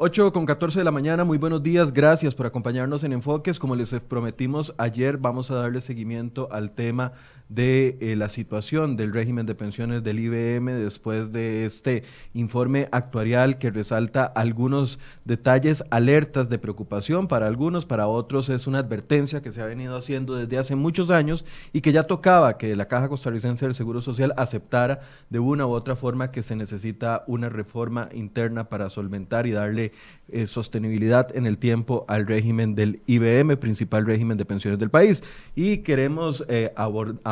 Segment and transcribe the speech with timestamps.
[0.00, 3.58] 8 con 14 de la mañana, muy buenos días, gracias por acompañarnos en Enfoques.
[3.58, 7.10] Como les prometimos ayer, vamos a darle seguimiento al tema
[7.48, 12.04] de eh, la situación del régimen de pensiones del IBM después de este
[12.34, 18.80] informe actuarial que resalta algunos detalles, alertas de preocupación para algunos, para otros es una
[18.80, 22.76] advertencia que se ha venido haciendo desde hace muchos años y que ya tocaba que
[22.76, 27.24] la Caja Costarricense del Seguro Social aceptara de una u otra forma que se necesita
[27.26, 29.92] una reforma interna para solventar y darle
[30.30, 35.24] eh, sostenibilidad en el tiempo al régimen del IBM, principal régimen de pensiones del país.
[35.56, 36.72] Y queremos eh,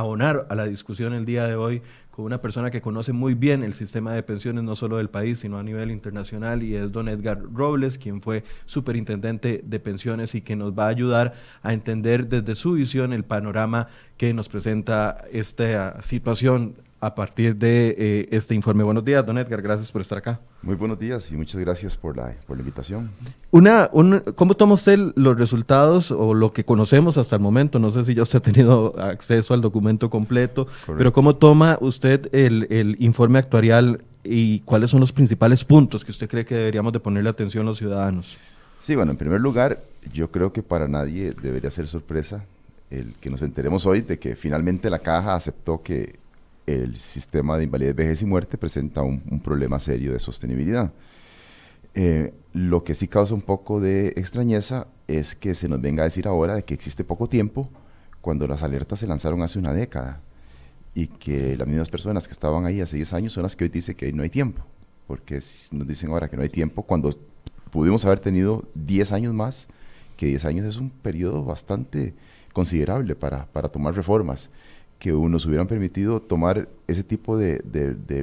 [0.06, 3.62] abonar a la discusión el día de hoy con una persona que conoce muy bien
[3.62, 7.08] el sistema de pensiones, no solo del país, sino a nivel internacional, y es don
[7.08, 12.26] Edgar Robles, quien fue superintendente de pensiones y que nos va a ayudar a entender
[12.26, 18.52] desde su visión el panorama que nos presenta esta situación a partir de eh, este
[18.52, 18.82] informe.
[18.82, 20.40] Buenos días, don Edgar, gracias por estar acá.
[20.60, 23.10] Muy buenos días y muchas gracias por la, por la invitación.
[23.52, 23.88] Una,
[24.34, 27.78] ¿Cómo toma usted los resultados o lo que conocemos hasta el momento?
[27.78, 30.66] No sé si ya usted ha tenido acceso al documento completo,
[30.98, 36.10] pero ¿cómo toma usted el, el informe actuarial y cuáles son los principales puntos que
[36.10, 38.36] usted cree que deberíamos de ponerle atención los ciudadanos?
[38.80, 39.80] Sí, bueno, en primer lugar,
[40.12, 42.44] yo creo que para nadie debería ser sorpresa
[42.90, 46.25] el que nos enteremos hoy de que finalmente la caja aceptó que
[46.66, 50.92] el sistema de invalidez, vejez y muerte presenta un, problema serio de sostenibilidad.
[51.94, 56.04] Eh, lo que sí causa un poco de extrañeza es que se nos venga a
[56.04, 57.70] decir ahora de que existe poco tiempo
[58.20, 60.20] cuando las alertas se lanzaron hace una década
[60.94, 63.70] y que las mismas personas que estaban ahí hace 10 años son las que hoy
[63.70, 64.62] dicen que no hay tiempo,
[65.06, 65.40] porque
[65.72, 67.14] nos dicen ahora que no hay tiempo cuando
[67.70, 69.68] pudimos haber tenido 10 años más,
[70.16, 72.14] que 10 años es un periodo bastante
[72.52, 74.50] considerable para, para tomar reformas
[74.98, 77.60] que nos hubieran permitido tomar ese tipo de,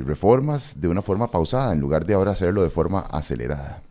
[0.06, 3.84] reformas de una forma pausada, en lugar de ahora hacerlo de forma acelerada.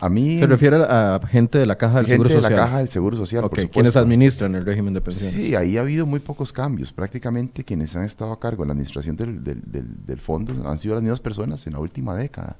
[0.00, 2.50] A mí, ¿Se refiere a gente de la Caja del Seguro Social?
[2.50, 5.34] de la Caja del Seguro Social, quienes administran el régimen de pensiones.
[5.34, 6.92] Sí, ahí ha habido muy pocos cambios.
[6.92, 11.18] Prácticamente quienes han estado a cargo de la administración del, fondo han sido las mismas
[11.18, 12.56] personas en la última década,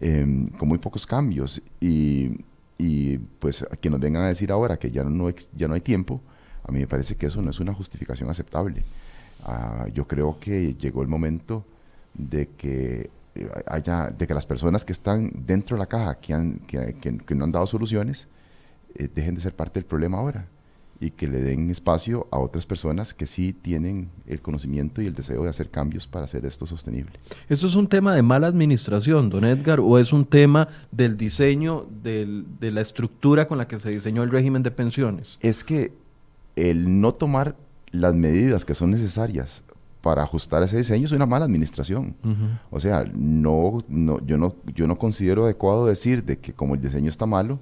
[0.00, 1.60] em, con muy pocos cambios.
[1.80, 2.38] Y,
[2.78, 6.22] y pues que nos vengan a decir ahora que ya no, ya no hay tiempo,
[6.70, 8.84] a mí me parece que eso no es una justificación aceptable.
[9.44, 11.64] Ah, yo creo que llegó el momento
[12.14, 16.32] de que eh, haya, de que las personas que están dentro de la caja, que,
[16.32, 18.28] han, que, no han dado soluciones,
[18.94, 20.46] eh, dejen de ser parte del problema ahora
[21.00, 25.14] y que le den espacio a otras personas que sí tienen el conocimiento y el
[25.14, 27.18] deseo de hacer cambios para hacer esto sostenible.
[27.48, 31.86] ¿Esto es un tema de mala administración, don Edgar, o es un tema del diseño
[32.02, 35.38] de la estructura con la que se diseñó el régimen de pensiones?
[35.40, 35.99] Es que
[36.68, 37.56] el no tomar
[37.90, 39.64] las medidas que son necesarias
[40.00, 42.14] para ajustar ese diseño es una mala administración.
[42.70, 46.80] O sea, no, no, yo, no, yo no considero adecuado decir de que como el
[46.80, 47.58] diseño está malo,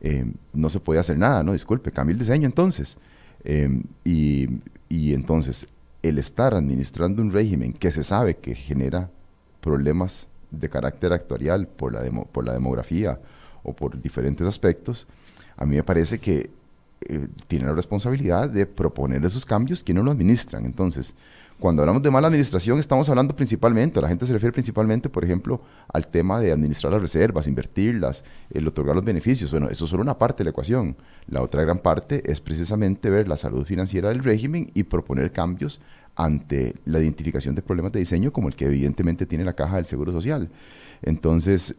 [0.00, 2.98] eh, no se puede hacer nada, no, disculpe, cambie el diseño entonces.
[3.44, 4.48] Eh, y,
[4.88, 5.66] y, entonces,
[6.02, 9.10] el estar administrando un régimen que se sabe que genera
[9.60, 13.20] problemas de carácter actuarial por la, por la demografía
[13.62, 15.06] o por diferentes aspectos,
[15.56, 16.50] a mí me parece que
[17.00, 20.64] eh, tiene la responsabilidad de proponer esos cambios quienes lo administran.
[20.64, 21.14] Entonces,
[21.58, 25.60] cuando hablamos de mala administración, estamos hablando principalmente, la gente se refiere principalmente, por ejemplo,
[25.92, 29.50] al tema de administrar las reservas, invertirlas, el otorgar los beneficios.
[29.50, 30.96] Bueno, eso es solo una parte de la ecuación.
[31.26, 35.80] La otra gran parte es precisamente ver la salud financiera del régimen y proponer cambios
[36.14, 39.86] ante la identificación de problemas de diseño como el que evidentemente tiene la caja del
[39.86, 40.50] Seguro Social.
[41.02, 41.76] Entonces,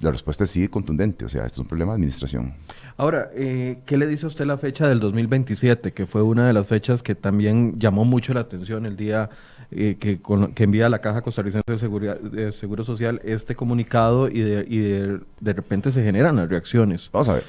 [0.00, 2.54] la respuesta es sí contundente, o sea, esto es un problema de administración.
[2.96, 6.52] Ahora, eh, ¿qué le dice a usted la fecha del 2027, que fue una de
[6.52, 9.30] las fechas que también llamó mucho la atención el día
[9.70, 10.20] eh, que,
[10.62, 15.90] envía la Caja Costarricense de, Seguridad, de Seguro Social este comunicado y, de, de, repente
[15.90, 17.08] se generan las reacciones?
[17.12, 17.44] Vamos a ver,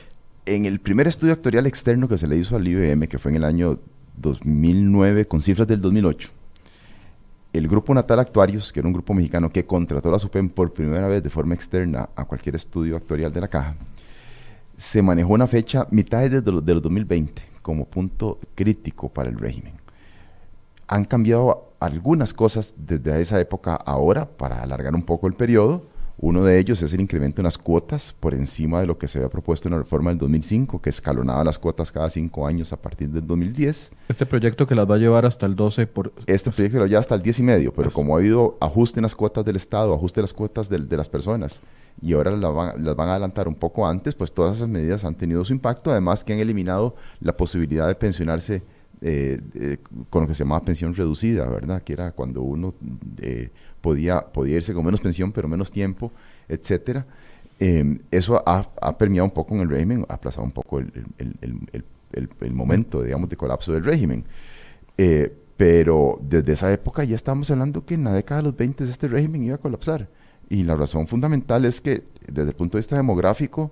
[0.46, 3.38] en el primer estudio actuarial externo que se le hizo al IBM, que fue en
[3.38, 3.80] el año
[4.18, 6.30] 2009 con cifras del 2008,
[7.54, 11.08] el grupo Natal Actuarios, que era un grupo mexicano que contrató la SUPEM por primera
[11.08, 13.76] vez de forma externa a cualquier estudio actuarial de la caja,
[14.78, 19.74] se manejó una fecha mitad de, los, 2020 como punto crítico para el régimen.
[20.88, 25.86] Han cambiado algunas cosas desde esa época ahora para alargar un poco el periodo,
[26.22, 29.18] uno de ellos es el incremento en las cuotas por encima de lo que se
[29.18, 32.78] había propuesto en la reforma del 2005, que escalonaba las cuotas cada cinco años a
[32.80, 33.92] partir del 2010.
[34.08, 36.14] Este proyecto que las va a llevar hasta el 12 por...
[36.28, 39.04] Este proyecto lo lleva hasta el 10 y medio, pero como ha habido ajuste en
[39.04, 41.60] las cuotas del Estado, ajuste en las cuotas de, las personas,
[42.04, 45.04] y ahora las van, las van, a adelantar un poco antes, pues todas esas medidas
[45.04, 48.62] han tenido su impacto, además que han eliminado la posibilidad de pensionarse
[49.02, 49.80] eh,
[50.12, 51.82] con lo que se llamaba pensión reducida, ¿verdad?
[51.82, 52.76] Que era cuando uno...
[53.24, 53.50] Eh,
[53.82, 56.12] podía, podía irse con menos pensión, pero menos tiempo,
[56.48, 57.06] etcétera.
[57.60, 63.04] Em, eso ha, permeado un poco en el régimen, ha aplazado un poco el, momento,
[63.04, 64.26] digamos, de colapso del régimen.
[64.98, 68.84] Eh, pero desde esa época ya estamos hablando que en la década de los 20
[68.84, 70.08] este régimen iba a colapsar.
[70.50, 73.72] Y la razón fundamental es que desde el punto de vista demográfico,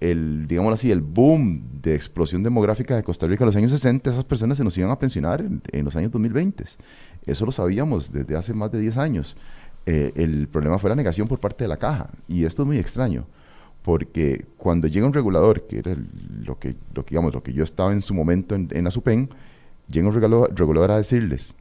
[0.00, 4.10] el, digámoslo así, el boom de explosión demográfica de Costa Rica en los años 60,
[4.10, 6.64] esas personas se nos iban a pensionar en, los años 2020.
[7.26, 9.36] Eso lo sabíamos desde hace más de 10 años.
[9.86, 12.10] Eh, el problema fue la negación por parte de la caja.
[12.28, 13.26] Y esto es muy extraño,
[13.82, 15.96] porque cuando llega un regulador, que era
[16.44, 19.30] lo, que, lo, digamos, lo que yo estaba en su momento en, en la SUPEN,
[19.88, 21.54] llega un regulador, a decirles,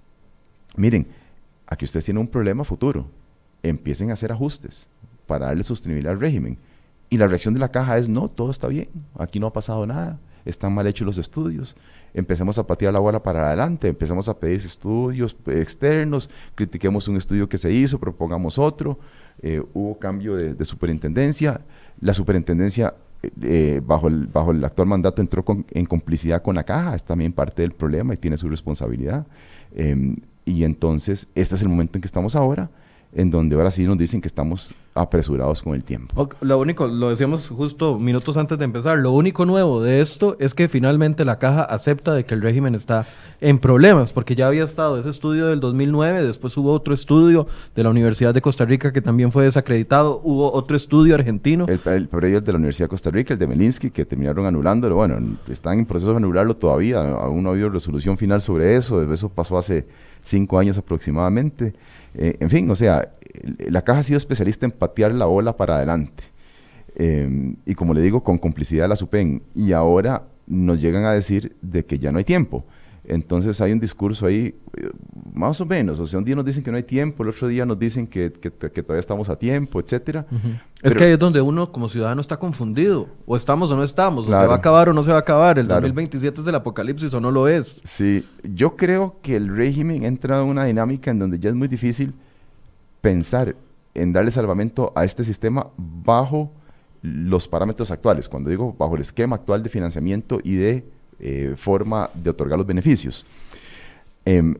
[0.76, 1.08] miren,
[1.66, 3.08] aquí ustedes tienen un problema futuro,
[3.64, 4.90] empiecen a hacer ajustes
[5.26, 6.58] para darle sostenibilidad al régimen.
[7.10, 9.86] Y la reacción de la caja es, no, todo está bien, aquí no ha pasado
[9.88, 11.76] nada, están mal hechos los estudios,
[12.14, 17.48] empecemos a patear la bola para adelante, empezamos a pedir estudios externos, critiquemos un estudio
[17.48, 19.00] que se hizo, propongamos otro,
[19.42, 21.62] eh, hubo cambio de superintendencia,
[22.02, 22.94] la superintendencia
[23.42, 27.34] eh, bajo, el, bajo el actual mandato entró en complicidad con la caja, es también
[27.34, 29.26] parte del problema y tiene su responsabilidad.
[29.76, 32.70] Em, y entonces, este es el momento en que estamos ahora
[33.14, 36.30] en donde ahora sí nos dicen que estamos apresurados con el tiempo.
[36.42, 40.54] Lo único, lo decíamos justo minutos antes de empezar, lo único nuevo de esto es
[40.54, 43.06] que finalmente la caja acepta de que el régimen está
[43.40, 47.84] en problemas, porque ya había estado ese estudio del 2009, después hubo otro estudio de
[47.84, 51.66] la Universidad de Costa Rica que también fue desacreditado, hubo otro estudio argentino.
[51.68, 54.96] El, el, el de la Universidad de Costa Rica, el de Melinsky, que terminaron anulándolo,
[54.96, 55.18] bueno,
[55.48, 59.30] están en proceso de anularlo todavía, aún no ha habido resolución final sobre eso, eso
[59.30, 59.88] pasó hace
[60.24, 61.74] cinco años aproximadamente.
[62.18, 63.14] Eh, en fin, o sea,
[63.60, 66.24] la caja ha sido especialista en patear la ola para adelante.
[66.96, 69.44] Em, y como le digo, con complicidad de la SUPEN.
[69.54, 72.66] Y ahora nos llegan a decir de que ya no hay tiempo.
[73.10, 74.90] Entonces hay un discurso ahí, eh,
[75.34, 77.48] más o menos, o sea, un día nos dicen que no hay tiempo, el otro
[77.48, 80.26] día nos dicen que, todavía estamos a tiempo, etcétera.
[80.82, 84.26] es que ahí es donde uno como ciudadano está confundido, o estamos o no estamos,
[84.26, 86.56] o se va a acabar o no se va a acabar, el 2027 es el
[86.56, 87.82] apocalipsis o no lo es.
[87.86, 91.70] Sí, yo creo que el régimen entra en una dinámica en donde ya es muy
[91.70, 92.14] difícil
[93.00, 93.56] pensar
[93.94, 96.52] en darle salvamento a este sistema bajo
[97.02, 102.12] los parámetros actuales, cuando digo bajo el esquema actual de financiamiento y de eh, forma
[102.14, 103.26] de otorgar los beneficios.
[104.24, 104.56] Em,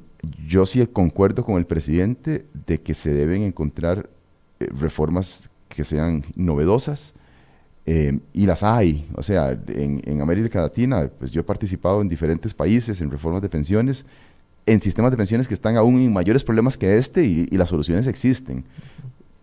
[0.48, 4.10] yo sí concuerdo con el presidente de que se deben encontrar
[4.60, 7.14] eh, reformas que sean novedosas
[7.86, 9.08] em, y las hay.
[9.16, 13.50] O sea, en, América Latina, pues yo he participado en diferentes países en reformas de
[13.50, 14.06] pensiones,
[14.66, 18.08] en sistemas de pensiones que están aún en mayores problemas que este y, las soluciones
[18.08, 18.66] existen.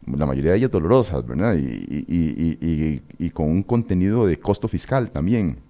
[0.05, 1.55] La mayoría de ellas dolorosas, ¿verdad?
[1.57, 5.64] y, y con un contenido de costo fiscal también.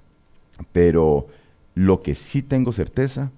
[0.72, 1.28] Pero
[1.74, 3.30] lo que sí tengo certeza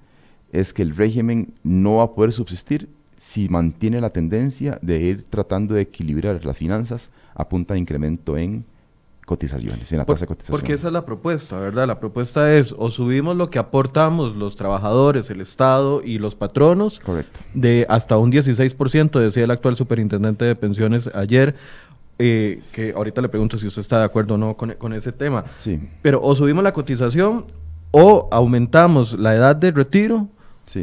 [0.52, 5.22] es que el régimen no va a poder subsistir si mantiene la tendencia de ir
[5.24, 8.64] tratando de equilibrar las finanzas a punta de incremento en
[9.26, 10.56] cotizaciones, en la tasa de cotización.
[10.56, 11.86] Porque esa es la propuesta, ¿verdad?
[11.88, 17.00] La propuesta es o subimos lo que aportamos los trabajadores, el Estado y los patronos,
[17.00, 17.40] Correcto.
[17.52, 21.56] de hasta un 16%, decía el actual superintendente de pensiones ayer,
[22.18, 25.44] eh, que ahorita le pregunto si usted está de acuerdo o no con, ese tema.
[25.58, 25.80] Sí.
[26.02, 27.46] Pero o subimos la cotización
[27.90, 30.28] o aumentamos la edad de retiro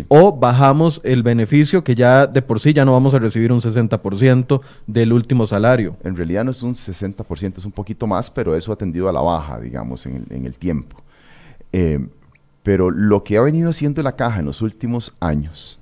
[0.08, 3.60] o bajamos el beneficio que ya de por sí ya no vamos a recibir un
[3.60, 5.98] 60% del último salario.
[6.04, 9.12] En realidad no es un 60%, es un poquito más, pero eso ha tendido a
[9.14, 10.98] la baja, digamos, en el, tiempo.
[11.74, 12.08] Eh,
[12.62, 15.80] pero lo que ha venido haciendo la caja en los últimos años,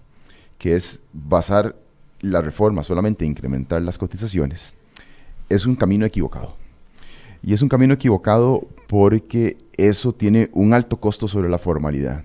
[0.58, 1.76] que es basar
[2.22, 4.76] la reforma solamente en incrementar las cotizaciones,
[5.54, 6.56] es un camino equivocado.
[7.44, 12.24] Y es un camino equivocado porque eso tiene un alto costo sobre la formalidad.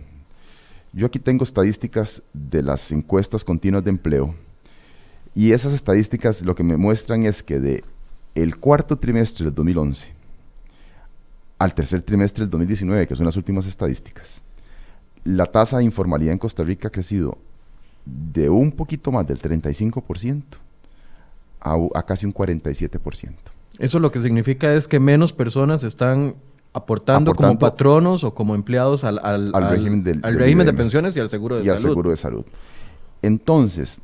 [0.92, 4.34] Yo aquí tengo estadísticas de las encuestas continuas de empleo
[5.34, 7.84] y esas estadísticas lo que me muestran es que de
[8.34, 10.14] el cuarto trimestre del 2011
[11.58, 14.42] al tercer trimestre del 2019, que son las últimas estadísticas,
[15.24, 17.38] la tasa de informalidad en Costa Rica ha crecido
[18.04, 20.42] de un poquito más del 35%
[21.60, 23.34] a, casi un 47%.
[23.78, 26.36] Eso lo que significa es que menos personas están
[26.72, 31.74] aportando, como patronos o como empleados al, régimen, de pensiones y al seguro de salud.
[31.74, 32.44] Y al seguro de salud.
[33.22, 34.00] Entonces,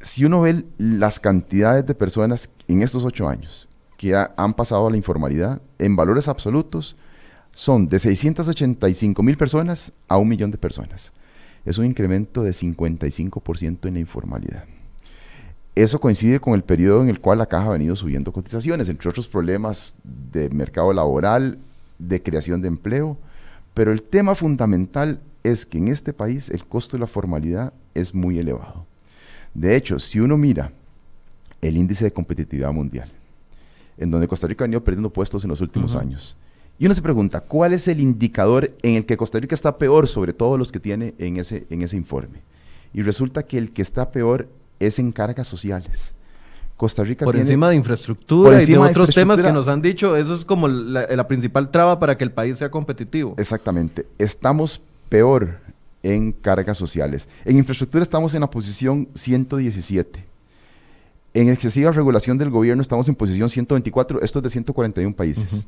[0.00, 4.90] si uno ve las cantidades de personas en estos ocho años que han pasado a
[4.90, 6.96] la informalidad, en valores absolutos,
[7.52, 11.12] son de 685 mil personas a un millón de personas.
[11.64, 14.64] Es un incremento de 55% en la informalidad.
[15.76, 19.10] Eso coincide con el periodo en el cual la caja ha venido subiendo cotizaciones, entre
[19.10, 21.58] otros problemas de mercado laboral,
[21.98, 23.18] de creación de empleo,
[23.74, 28.14] pero el tema fundamental es que en este país el costo de la formalidad es
[28.14, 28.86] muy elevado.
[29.52, 30.72] De hecho, si uno mira
[31.60, 33.10] el índice de competitividad mundial,
[33.98, 36.38] en donde Costa Rica ha venido perdiendo puestos en los últimos años.
[36.78, 40.08] Y uno se pregunta, ¿cuál es el indicador en el que Costa Rica está peor
[40.08, 42.40] sobre todos los que tiene en ese, en ese informe?
[42.94, 44.48] Y resulta que el que está peor
[44.80, 46.14] es en cargas sociales.
[46.76, 50.34] Costa Rica por encima de infraestructura y de otros temas que nos han dicho, eso
[50.34, 53.34] es como la, principal traba para que el país sea competitivo.
[53.38, 54.06] Exactamente.
[54.18, 55.58] Estamos peor
[56.02, 57.28] en cargas sociales.
[57.44, 60.24] En infraestructura estamos en la posición 117.
[61.32, 65.66] En excesiva regulación del gobierno estamos en posición 124, esto es de 141 países.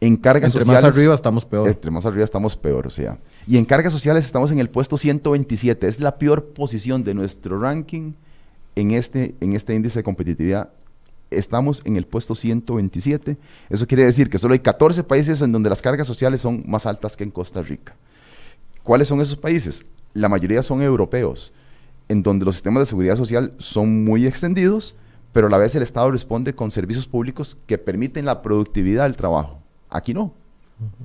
[0.00, 0.82] En cargas entre sociales.
[0.82, 1.66] más arriba estamos peor.
[1.66, 3.18] Entre más arriba estamos peor, o sea.
[3.46, 5.88] Y en cargas sociales estamos en el puesto 127.
[5.88, 8.12] Es la peor posición de nuestro ranking
[8.76, 10.70] en este, en este índice de competitividad.
[11.30, 13.36] Estamos en el puesto 127.
[13.68, 16.86] Eso quiere decir que solo hay 14 países en donde las cargas sociales son más
[16.86, 17.96] altas que en Costa Rica.
[18.84, 19.84] ¿Cuáles son esos países?
[20.14, 21.52] La mayoría son europeos,
[22.08, 24.94] en donde los sistemas de seguridad social son muy extendidos,
[25.32, 29.16] pero a la vez el Estado responde con servicios públicos que permiten la productividad del
[29.16, 29.57] trabajo.
[29.90, 30.32] Aquí no.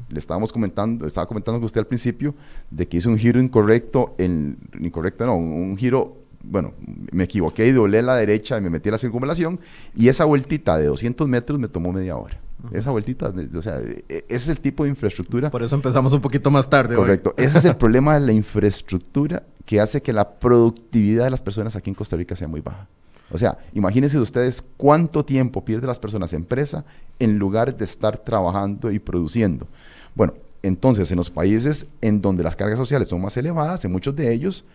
[0.09, 2.35] Le estábamos comentando, estaba comentando con usted al principio
[2.69, 6.73] de que hice un giro incorrecto, en, incorrecto no, un giro, bueno,
[7.11, 9.59] me equivoqué y doblé a la derecha y me metí a la circunvalación
[9.95, 12.39] y esa vueltita de 200 metros me tomó media hora.
[12.71, 15.51] Esa vueltita, o sea, e, ese es el tipo de infraestructura.
[15.51, 16.95] Por eso empezamos un poquito más tarde.
[16.95, 17.33] Correcto.
[17.35, 21.75] Ese es el problema de la infraestructura que hace que la productividad de las personas
[21.75, 22.87] aquí en Costa Rica sea muy baja.
[23.31, 26.85] O sea, imagínense ustedes cuánto tiempo pierden las personas en presa
[27.19, 29.67] en lugar de estar trabajando y produciendo.
[30.15, 34.15] Bueno, entonces en los países en donde las cargas sociales son más elevadas, en muchos
[34.15, 34.65] de ellos,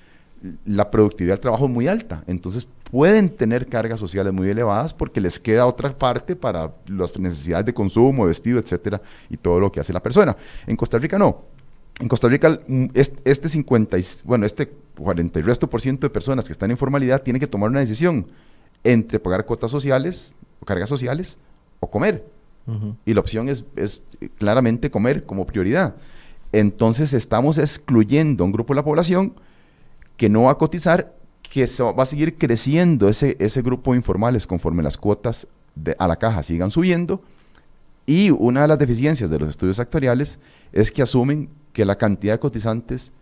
[0.65, 2.25] la productividad del trabajo es muy alta.
[2.27, 7.67] Entonces pueden tener cargas sociales muy elevadas porque les queda otra parte para las necesidades
[7.67, 10.37] de consumo, vestido, etcétera, y todo lo que hace la persona.
[10.67, 11.43] En Costa Rica no.
[12.01, 12.61] En Costa Rica,
[12.95, 17.23] este 50, bueno, este 40 y resto por ciento de personas que están en formalidad
[17.23, 18.29] tienen que tomar una decisión
[18.85, 21.39] entre pagar cuotas sociales o cargas sociales
[21.81, 22.25] o comer.
[23.07, 24.03] Y la opción es, es,
[24.37, 25.97] claramente comer como prioridad.
[26.53, 29.35] Entonces estamos excluyendo a un grupo de la población
[30.19, 34.47] que no va a cotizar, que va a seguir creciendo ese, ese grupo de informales
[34.47, 37.23] conforme las cuotas de, a la caja sigan subiendo.
[38.05, 40.39] Y una de las deficiencias de los estudios actuariales
[40.73, 41.49] es que asumen
[41.79, 43.13] que la cantidad de cotizantes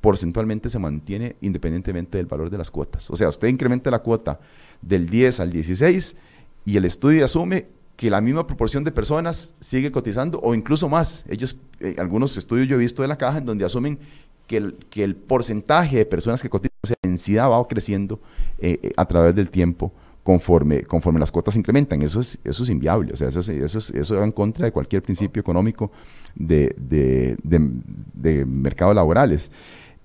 [0.00, 3.10] porcentualmente se mantiene independientemente del valor de las cuotas.
[3.10, 4.40] O sea, usted incrementa la cuota
[4.80, 6.16] del 10 al 16
[6.64, 11.26] y el estudio asume que la misma proporción de personas sigue cotizando o incluso más.
[11.28, 13.98] Ellos, eh, algunos estudios yo he visto de la caja en donde asumen
[14.46, 16.96] que el, que el porcentaje de personas que cotizan, o sea,
[17.34, 18.18] la va creciendo
[18.60, 19.92] eh, eh, a través del tiempo
[20.26, 22.02] conforme, conforme las cuotas se incrementan.
[22.02, 25.00] Eso es, eso es inviable, o sea, eso, eso, eso va en contra de cualquier
[25.00, 25.92] principio económico
[26.34, 29.52] de, de, de mercados laborales.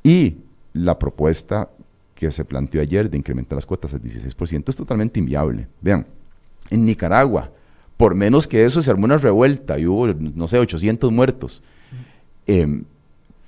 [0.04, 0.36] Y
[0.74, 1.70] la propuesta
[2.13, 5.68] que se planteó ayer de incrementar las cuotas al 16% es totalmente inviable.
[5.82, 6.06] Vean,
[6.70, 7.50] en Nicaragua,
[7.98, 11.63] por menos que eso se armó una revuelta y hubo, no sé, 800 muertos,
[12.46, 12.84] eh,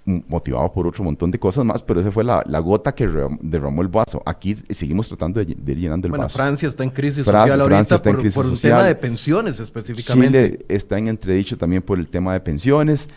[0.05, 3.07] motivado por otro montón de cosas más, pero esa fue la, gota que
[3.41, 4.21] derramó el vaso.
[4.25, 6.37] Aquí seguimos tratando de, ir llenando el bueno, vaso.
[6.37, 10.51] Francia está en crisis social ahorita por, un tema de pensiones específicamente.
[10.51, 13.07] Chile está en entredicho también por el tema de pensiones.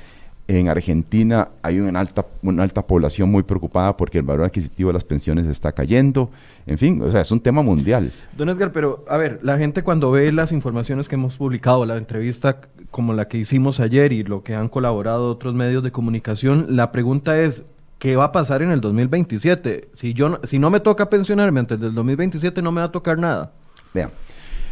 [0.49, 4.95] En Argentina hay una alta, una alta población muy preocupada porque el valor adquisitivo de
[4.95, 6.31] las pensiones está cayendo.
[6.67, 8.13] En fin, o sea, es un tema mundial.
[8.37, 11.97] Don Edgar, pero a ver, la gente cuando ve las informaciones que hemos publicado, la
[11.97, 12.61] entrevista
[12.93, 16.93] como la que hicimos ayer y lo que han colaborado otros medios de comunicación, la
[16.93, 17.65] pregunta es,
[17.99, 19.89] ¿qué va a pasar en el 2027?
[19.95, 23.19] Si, yo, si no me toca pensionarme antes del 2027, no me va a tocar
[23.19, 23.51] nada.
[23.93, 24.11] Vean,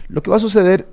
[0.07, 0.87] lo que va a suceder,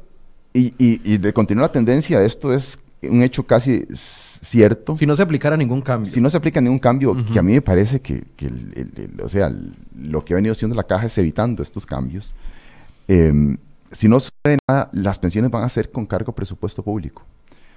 [0.54, 4.96] y, y de continuar la tendencia de esto, es un hecho casi cierto.
[4.96, 6.12] Si no se aplicara ningún cambio.
[6.12, 8.24] Si no se aplica ningún cambio, que a mí me parece que,
[9.22, 9.51] o sea,
[9.96, 12.36] lo que ha venido haciendo la caja es evitando estos cambios.
[13.08, 13.58] Em,
[13.91, 17.24] si no sucede nada, las pensiones van a ser con cargo presupuesto público.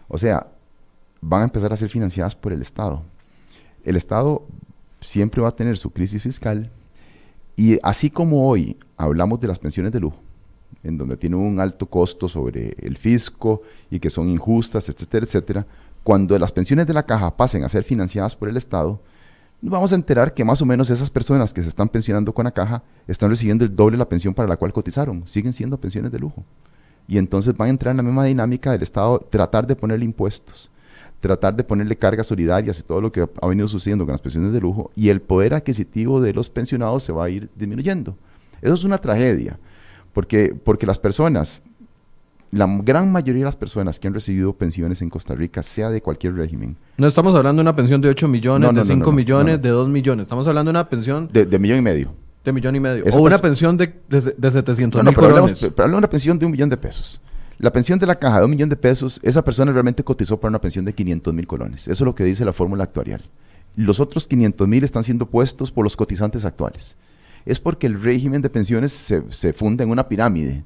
[0.08, 0.46] O sea,
[1.20, 3.02] van a empezar a ser financiadas por el Estado.
[3.84, 4.46] El Estado
[5.00, 6.70] siempre va a tener su crisis fiscal
[7.56, 10.20] y así como hoy hablamos de las pensiones de lujo,
[10.82, 15.66] en donde tienen un alto costo sobre el fisco y que son injustas, etcétera, etcétera,
[16.02, 19.00] cuando las pensiones de la caja pasen a ser financiadas por el Estado,
[19.62, 22.50] vamos a enterar que más o menos esas personas que se están pensionando con la
[22.50, 26.12] caja están recibiendo el doble de la pensión para la cual cotizaron, siguen siendo pensiones
[26.12, 26.44] de lujo.
[27.06, 30.70] Y entonces van a entrar en la misma dinámica del Estado, tratar de ponerle impuestos,
[31.20, 34.52] tratar de ponerle cargas solidarias y todo lo que ha venido sucediendo con las pensiones
[34.52, 38.16] de lujo, y el poder adquisitivo de los pensionados se va a ir disminuyendo.
[38.60, 39.58] Eso es una tragedia.
[40.14, 41.62] Porque, porque las personas,
[42.50, 46.00] la gran mayoría de las personas que han recibido pensiones en Costa Rica, sea de
[46.00, 46.76] cualquier régimen.
[46.96, 50.22] No estamos hablando de una pensión de 8 millones, de 5 millones, de 2 millones.
[50.22, 51.28] Estamos hablando de una pensión...
[51.30, 52.14] De, de millón y medio.
[52.44, 53.04] De millón y medio.
[53.12, 56.38] o una pensión de, de, de 700 mil pero hablamos, pero hablamos de una pensión
[56.38, 57.20] de un millón de pesos.
[57.58, 60.50] La pensión de la caja de un millón de pesos, esa persona realmente cotizó para
[60.50, 61.82] una pensión de 500 mil colones.
[61.88, 63.22] Eso es lo que dice la fórmula actuarial.
[63.76, 66.96] Los otros 500 mil están siendo puestos por los cotizantes actuales.
[67.46, 70.64] Es porque el régimen de pensiones se, se funda en una pirámide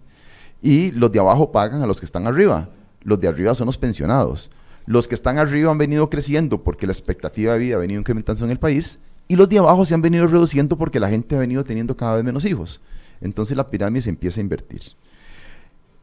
[0.63, 2.71] y los de abajo pagan a los que están arriba.
[3.03, 4.51] Los de arriba son los pensionados.
[4.87, 8.45] Los que están arriba han venido creciendo porque la expectativa de vida ha venido incrementándose
[8.45, 11.41] en el país y los de abajo se han venido reduciendo porque la gente ha
[11.41, 12.81] venido teniendo cada vez menos hijos.
[13.21, 14.83] Entonces la pirámide se empieza a invertir.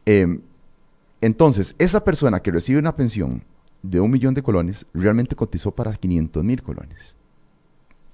[0.04, 0.40] Em,
[1.20, 3.42] entonces, esa persona que recibe una pensión
[3.82, 7.16] de un millón de colones realmente cotizó para 500 mil colones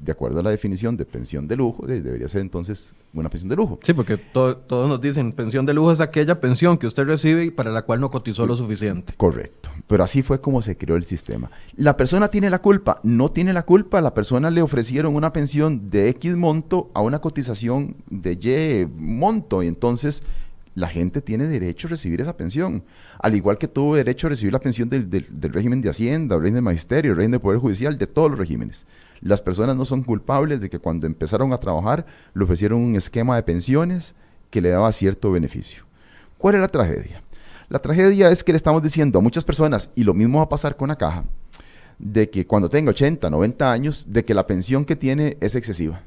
[0.03, 3.55] de acuerdo a la definición de pensión de lujo, debería ser entonces una pensión de
[3.55, 3.79] lujo.
[3.85, 7.51] Sí, porque todos nos dicen, pensión de lujo es aquella pensión que usted recibe y
[7.53, 9.15] para la cual no cotizó lo suficiente.
[9.17, 11.53] Correcto, pero así fue como se creó el sistema.
[11.77, 15.89] La persona tiene la culpa, no tiene la culpa, la persona le ofrecieron una pensión
[15.89, 20.25] de X monto a una cotización de Y monto y entonces
[20.75, 22.83] la gente tiene derecho a recibir esa pensión,
[23.21, 26.43] al igual que tuvo derecho a recibir la pensión del, del régimen de Hacienda, del
[26.43, 28.85] régimen de Magisterio, del régimen de Poder Judicial, de todos los regímenes.
[29.23, 33.37] Las personas no son culpables de que cuando empezaron a trabajar le ofrecieron un esquema
[33.37, 34.17] de pensiones
[34.51, 35.85] que le daba cierto beneficio.
[36.39, 37.23] ¿Cuál es la tragedia?
[37.69, 40.49] La tragedia es que le estamos diciendo a muchas personas, y lo mismo va a
[40.49, 41.25] pasar con la caja,
[41.99, 46.03] de que cuando tenga 80, 90 años, de que la pensión que tiene es excesiva.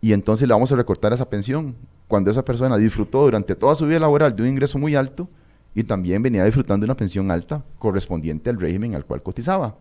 [0.00, 1.76] Y entonces le vamos a recortar esa pensión
[2.08, 5.28] cuando esa persona disfrutó durante toda su vida laboral de un ingreso muy alto
[5.74, 9.76] y también venía disfrutando de una pensión alta correspondiente al régimen al cual cotizaba.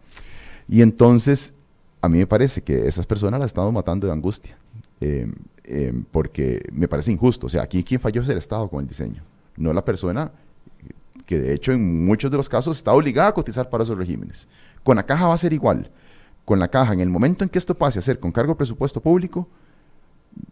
[0.67, 1.53] Y entonces
[2.07, 4.57] a mí me parece que esas personas las estamos matando de angustia,
[4.99, 7.47] em, em, porque me parece injusto.
[7.47, 9.23] O sea, aquí quien falló es el Estado con el diseño,
[9.57, 10.31] no la persona
[11.25, 14.47] que de hecho en muchos de los casos está obligada a cotizar para esos regímenes.
[14.83, 15.91] Con la caja va a ser igual.
[16.45, 18.57] Con la caja, en el momento en que esto pase a ser con cargo de
[18.57, 19.49] presupuesto público,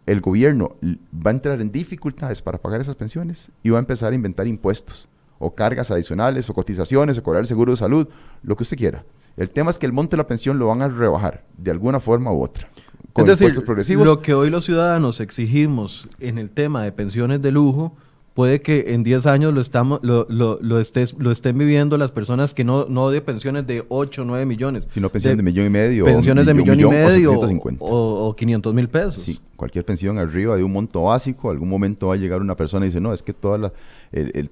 [0.04, 0.76] el gobierno
[1.14, 4.46] va a entrar en dificultades para pagar esas pensiones y va a empezar a inventar
[4.46, 8.08] impuestos o cargas adicionales o cotizaciones o cobrar el seguro de salud,
[8.42, 9.04] lo que usted quiera.
[9.36, 12.00] El tema es que el monte de la pensión lo van a rebajar de alguna
[12.00, 12.68] forma u otra.
[13.12, 14.06] Con es decir, progresivos.
[14.06, 17.96] lo que hoy los ciudadanos exigimos en el tema de pensiones de lujo,
[18.36, 22.12] puede que en 10 años lo, estamos, lo, lo, lo, estés, lo estén viviendo las
[22.12, 24.86] personas que no, no de pensiones de 8 o 9 millones.
[24.90, 26.04] Sino pensiones de, millón y medio.
[26.04, 27.32] Pensiones de millón, y medio
[27.78, 29.22] o, o, 500 mil pesos.
[29.22, 32.84] Sí, cualquier pensión arriba de un monto básico, algún momento va a llegar una persona
[32.84, 33.72] y dice, no, es que todas las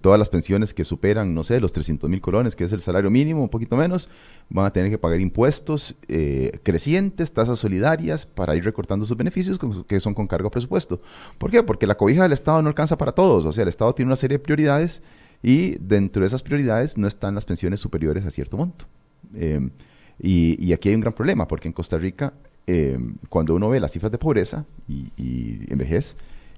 [0.00, 3.10] todas las pensiones que superan, no sé, los 300 mil colones, que es el salario
[3.10, 4.10] mínimo, un poquito menos,
[4.48, 9.58] van a tener que pagar impuestos eh, crecientes, tasas solidarias, para ir recortando sus beneficios
[9.86, 11.00] que son con cargo a presupuesto.
[11.38, 11.62] ¿Por qué?
[11.62, 14.16] Porque la cobija del Estado no alcanza para todos, o sea, el Estado tiene una
[14.16, 15.02] serie de prioridades
[15.42, 18.86] y dentro de esas prioridades no están las pensiones superiores a cierto monto.
[19.34, 19.70] Eh,
[20.18, 22.34] y, aquí hay un gran problema, porque en Costa Rica,
[22.66, 22.98] eh,
[23.28, 26.16] cuando uno ve las cifras de pobreza y, y en vejez,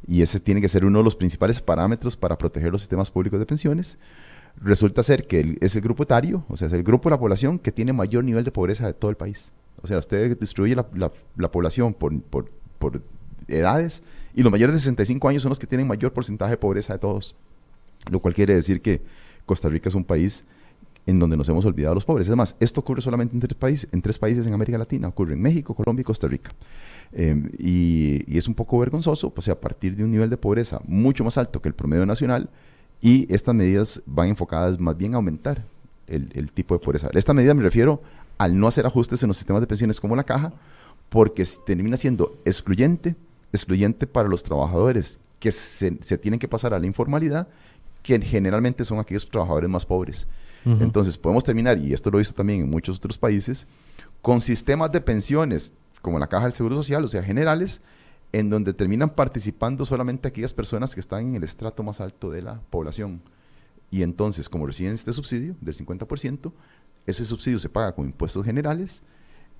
[0.08, 3.38] y ese tiene que ser uno de los principales parámetros para proteger los sistemas públicos
[3.38, 3.98] de pensiones.
[4.60, 7.58] Resulta ser que es el grupo etario, o sea, es el grupo de la población
[7.58, 9.52] que tiene mayor nivel de pobreza de todo el país.
[9.82, 10.86] O sea, usted distribuye la,
[11.36, 13.02] la, población por, por, por,
[13.48, 14.02] edades
[14.34, 16.98] y los mayores de 65 años son los que tienen mayor porcentaje de pobreza de
[16.98, 17.36] todos.
[18.10, 19.02] Lo cual quiere decir que
[19.44, 20.44] Costa Rica es un país
[21.06, 22.28] en donde nos hemos olvidado los pobres.
[22.28, 25.34] Es más, esto ocurre solamente en tres países, en tres países en América Latina, ocurre
[25.34, 26.50] en México, Colombia y Costa Rica.
[27.12, 31.22] Em, y, es un poco vergonzoso, pues a partir de un nivel de pobreza mucho
[31.22, 32.50] más alto que el promedio nacional,
[33.00, 35.64] y estas medidas van enfocadas más bien a aumentar
[36.08, 37.08] el, tipo de pobreza.
[37.12, 38.02] Esta medida me refiero
[38.38, 40.52] al no hacer ajustes en los sistemas de pensiones como la caja,
[41.08, 43.14] porque termina siendo excluyente,
[43.52, 47.48] excluyente para los trabajadores que se tienen que pasar a la informalidad,
[48.02, 50.26] que generalmente son aquellos trabajadores más pobres.
[50.66, 53.68] Entonces podemos terminar, y esto lo he visto también en muchos otros países,
[54.20, 57.80] con sistemas de pensiones como la Caja del Seguro Social, o sea, generales,
[58.32, 62.42] en donde terminan participando solamente aquellas personas que están en el estrato más alto de
[62.42, 63.22] la población.
[63.90, 66.52] Y entonces, como reciben este subsidio del 50%,
[67.06, 69.02] ese subsidio se paga con impuestos generales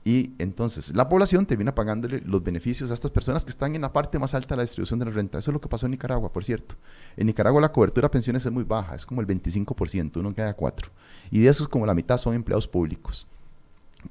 [0.06, 3.92] y entonces la población termina pagándole los beneficios a estas personas que están en la
[3.92, 5.40] parte más alta de la distribución de la renta.
[5.40, 6.76] Eso es lo que pasó en Nicaragua, por cierto.
[7.16, 10.54] En Nicaragua la cobertura de pensiones es muy baja, es como el 25%, uno queda
[10.54, 10.92] cuatro.
[11.28, 13.26] Y de esos como la mitad son empleados públicos.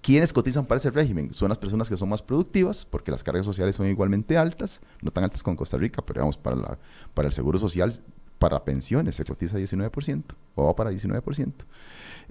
[0.01, 1.33] ¿Quiénes cotizan para ese régimen?
[1.33, 5.11] Son las personas que son más productivas, porque las cargas sociales son igualmente altas, no
[5.11, 6.77] tan altas como en Costa Rica, pero digamos, para, la,
[7.13, 7.93] para el seguro social,
[8.37, 10.23] para pensiones se cotiza 19%,
[10.55, 11.53] o va para 19%.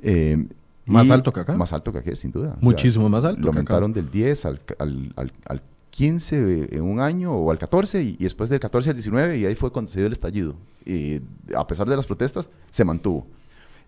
[0.02, 0.48] Eh,
[0.86, 1.56] más alto que acá.
[1.56, 2.56] Más alto que aquí, sin duda.
[2.60, 3.40] Muchísimo más alto.
[3.40, 8.16] Lo aumentaron del 10 al, al, al, 15 en un año o al 14 y,
[8.16, 10.56] después del 14 al 19 y ahí fue cuando se dio el estallido.
[10.84, 11.20] Y
[11.54, 13.26] a pesar de las protestas, se mantuvo.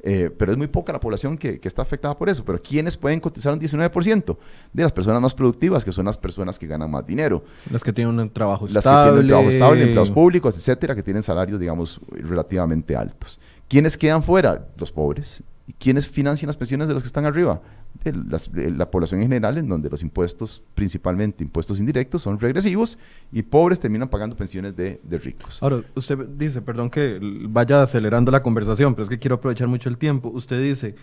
[0.03, 2.45] Eh, pero es muy poca la población que, está afectada por eso.
[2.45, 4.37] Pero ¿quiénes pueden cotizar un 19%?
[4.73, 7.45] De las personas más productivas, que son las personas que ganan más dinero.
[7.71, 8.75] Las que tienen un trabajo estable.
[8.75, 13.41] Las que tienen un trabajo estable, empleados públicos, etcétera, que tienen salarios, digamos, relativamente altos.
[13.69, 14.69] ¿Quiénes quedan fuera?
[14.77, 15.43] Los pobres.
[15.67, 17.61] ¿Y quiénes financian las pensiones de los que están arriba?
[18.05, 22.99] la población en general, en donde los impuestos, principalmente impuestos indirectos, son regresivos
[23.33, 25.63] y pobres terminan pagando pensiones de, ricos.
[25.63, 29.89] Ahora, usted dice, perdón que vaya acelerando la conversación, pero es que quiero aprovechar mucho
[29.89, 30.29] el tiempo.
[30.29, 30.95] Usted dice,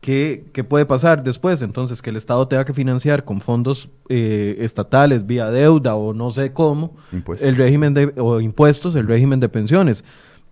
[0.00, 1.62] ¿Qué, ¿Qué, puede pasar después?
[1.62, 6.32] Entonces, que el Estado tenga que financiar con fondos eh, estatales, vía deuda o no
[6.32, 6.96] sé cómo,
[7.40, 10.02] el régimen de, o impuestos, el régimen de pensiones.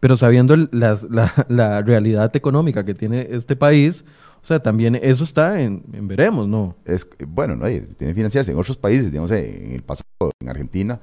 [0.01, 0.99] Pero sabiendo la,
[1.49, 4.05] la, realidad económica que tiene este país,
[4.43, 6.75] o sea, también eso está en, veremos, ¿no?
[6.85, 11.01] Es, bueno, no, tiene que financiarse en otros países, digamos, en el pasado, en Argentina,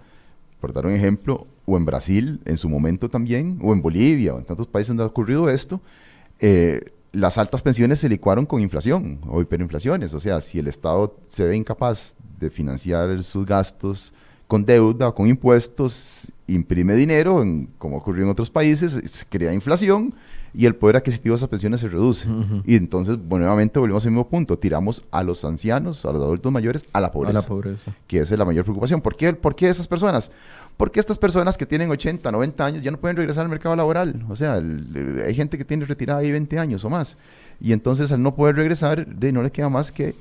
[0.60, 4.39] por dar un ejemplo, o en Brasil en su momento también, o en Bolivia, o
[4.39, 5.81] en tantos países donde ha ocurrido esto,
[6.39, 10.13] eh, las altas pensiones se licuaron con inflación o hiperinflaciones.
[10.13, 14.13] O sea, si el Estado se ve incapaz de financiar sus gastos
[14.47, 17.43] con deuda con impuestos, imprime dinero,
[17.77, 20.13] como ocurrió en otros países, se crea inflación
[20.53, 22.27] y el poder adquisitivo de esas pensiones se reduce.
[22.65, 26.86] Y entonces, nuevamente volvemos al mismo punto, tiramos a los ancianos, a los adultos mayores,
[26.93, 27.39] a la pobreza.
[27.39, 27.93] A la pobreza.
[28.07, 29.01] Que esa es la mayor preocupación.
[29.01, 30.31] ¿Por qué, ¿Por qué esas personas?
[30.77, 34.25] Porque estas personas que tienen 80, 90 años ya no pueden regresar al mercado laboral.
[34.29, 37.17] O sea, hay gente que tiene retirada ahí 20 años o más.
[37.60, 40.15] Y entonces al no poder regresar, de, no le queda más que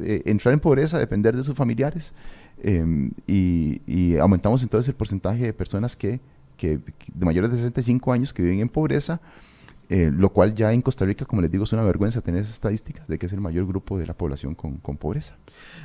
[0.00, 2.14] eh, entrar en pobreza, depender de sus familiares.
[2.62, 6.20] Em, y, aumentamos entonces el porcentaje de personas que,
[6.56, 6.78] que,
[7.14, 9.20] de mayores de 65 años que viven en pobreza
[9.88, 12.54] eh, lo cual ya en Costa Rica, como les digo, es una vergüenza tener esas
[12.54, 15.36] estadísticas de que es el mayor grupo de la población con, pobreza.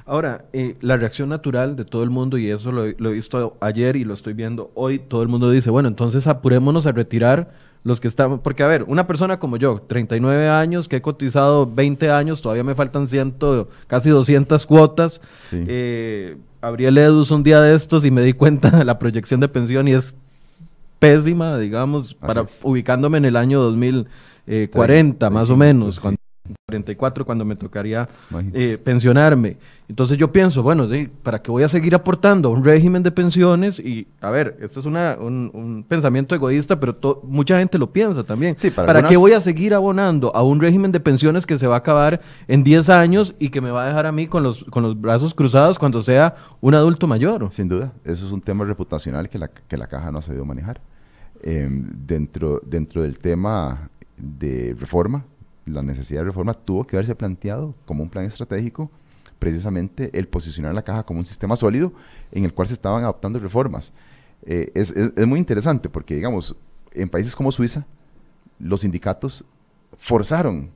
[0.06, 3.96] Ahora, eh, la reacción natural de todo el mundo, y eso lo, he visto ayer
[3.96, 8.00] y lo estoy viendo hoy, todo el mundo dice, bueno, entonces apurémonos a retirar los
[8.00, 12.12] que estamos, porque a ver, una persona como yo, 39 años, que he cotizado 20
[12.12, 15.20] años, todavía me faltan ciento, casi 200 cuotas,
[15.52, 19.40] eh, abrí el EDUS un día de estos y me di cuenta de la proyección
[19.40, 20.16] de pensión y es
[21.00, 26.21] pésima, digamos, para ubicándome en el año 2040, más o menos, cuando
[26.68, 28.08] 44 cuando me tocaría
[28.54, 29.58] eh, pensionarme.
[29.88, 30.88] Entonces yo pienso, bueno,
[31.22, 33.78] ¿para qué voy a seguir aportando a un régimen de pensiones?
[33.80, 38.56] Y a ver, esto es una, un, pensamiento egoísta, pero mucha gente lo piensa también.
[38.76, 41.80] para, qué voy a seguir abonando a un régimen de pensiones que se va a
[41.80, 44.84] acabar en 10 años y que me va a dejar a mí con los, con
[44.84, 47.50] los brazos cruzados cuando sea un adulto mayor?
[47.52, 50.46] Sin duda, eso es un tema reputacional que la, que la caja no ha sabido
[50.46, 50.80] manejar.
[51.44, 55.26] Em, dentro, dentro del tema de reforma,
[55.66, 58.92] la necesidad de reforma tuvo que haberse planteado como un plan estratégico
[59.42, 61.94] precisamente el posicionar la caja como un sistema sólido
[62.32, 63.92] en el cual se estaban adoptando reformas.
[64.44, 66.56] Eh, es, es, muy interesante porque, digamos,
[66.92, 67.88] en países como Suiza,
[68.60, 69.44] los sindicatos
[69.98, 70.70] forzaron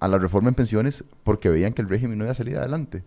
[0.00, 3.04] a la reforma en pensiones porque veían que el régimen no iba a salir adelante.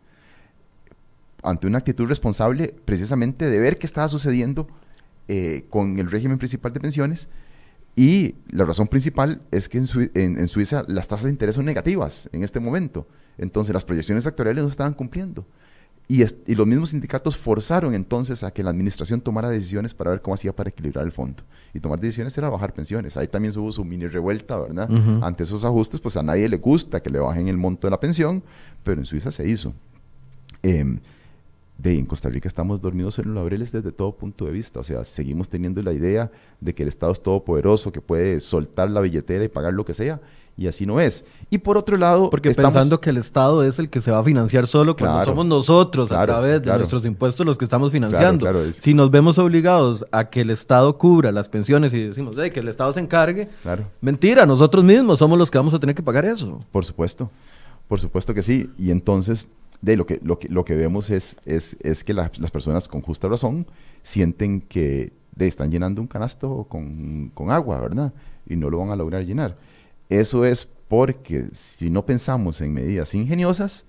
[1.43, 4.69] Ante una actitud responsable precisamente de ver qué estaba sucediendo
[5.27, 7.27] eh, con el régimen principal de pensiones.
[7.95, 12.43] Y la razón principal es que en, Suiza las tasas de interés son negativas en
[12.43, 13.07] este momento.
[13.37, 15.45] Entonces las proyecciones actuales no estaban cumpliendo.
[16.07, 20.21] Y, y, los mismos sindicatos forzaron entonces a que la administración tomara decisiones para ver
[20.21, 21.43] cómo hacía para equilibrar el fondo.
[21.73, 23.15] Y tomar decisiones era bajar pensiones.
[23.15, 24.89] Ahí también hubo su mini revuelta, ¿verdad?
[25.21, 27.99] Ante esos ajustes, pues a nadie le gusta que le bajen el monto de la
[27.99, 28.43] pensión,
[28.83, 29.73] pero en Suiza se hizo.
[30.63, 30.99] Eh,
[31.81, 34.79] de en Costa Rica estamos dormidos en los laureles desde todo punto de vista.
[34.79, 38.89] O sea, seguimos teniendo la idea de que el Estado es todopoderoso, que puede soltar
[38.89, 40.21] la billetera y pagar lo que sea.
[40.57, 41.25] Y así no es.
[41.49, 42.29] Y por otro lado...
[42.29, 45.45] Porque pensando que el Estado es el que se va a financiar solo cuando somos
[45.45, 48.45] nosotros a través de nuestros impuestos los que estamos financiando.
[48.73, 52.67] Si nos vemos obligados a que el Estado cubra las pensiones y decimos que el
[52.67, 53.49] Estado se encargue,
[54.01, 56.63] mentira, nosotros mismos somos los que vamos a tener que pagar eso.
[56.71, 57.31] Por supuesto,
[57.91, 58.69] por supuesto que sí.
[58.77, 59.49] Y entonces
[59.81, 63.01] de lo que, lo que, lo que vemos es, es, es que las personas con
[63.01, 63.67] justa razón
[64.01, 68.13] sienten que de, están llenando un canasto con, con, agua, ¿verdad?
[68.47, 69.57] Y no lo van a lograr llenar.
[70.07, 73.83] Eso es porque si no pensamos en medidas ingeniosas,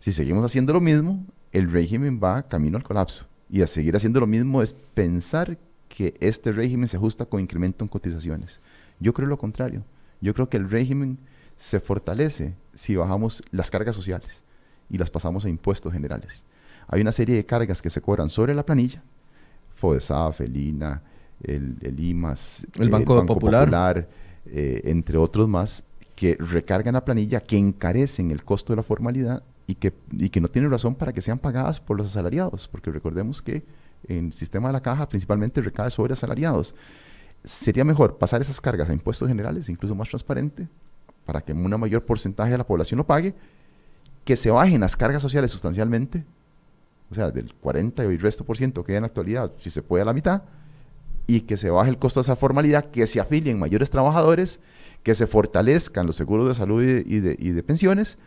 [0.00, 3.24] si seguimos haciendo lo mismo, el régimen va camino al colapso.
[3.48, 5.56] Y a seguir haciendo lo mismo es pensar
[5.88, 8.60] que este régimen se ajusta con incremento en cotizaciones.
[9.00, 9.82] Yo creo lo contrario.
[10.20, 11.16] Yo creo que el régimen
[11.56, 14.44] se fortalece si bajamos las cargas sociales
[14.88, 16.44] y las pasamos a impuestos generales.
[16.86, 19.02] Hay una serie de cargas que se cobran sobre la planilla,
[19.74, 21.02] FODESA, Felina,
[21.42, 24.08] el, el IMAS, el Banco, Popular,
[24.46, 25.82] eh, entre otros más,
[26.14, 30.40] que recargan la planilla, que encarecen el costo de la formalidad y que, y que
[30.40, 33.64] no tienen razón para que sean pagadas por los asalariados, porque recordemos que
[34.06, 36.74] en el sistema de la caja principalmente recae sobre asalariados.
[37.42, 40.68] Sería mejor pasar esas cargas a impuestos generales, incluso más transparente,
[41.26, 43.34] para que un mayor porcentaje de la población lo pague
[44.26, 46.24] que se bajen las cargas sociales sustancialmente,
[47.10, 49.70] o sea, del 40 y el resto por ciento que hay en la actualidad, si
[49.70, 50.42] se puede a la mitad,
[51.28, 54.58] y que se baje el costo de esa formalidad, que se afilien mayores trabajadores,
[55.04, 58.18] que se fortalezcan los seguros de salud y de, y de pensiones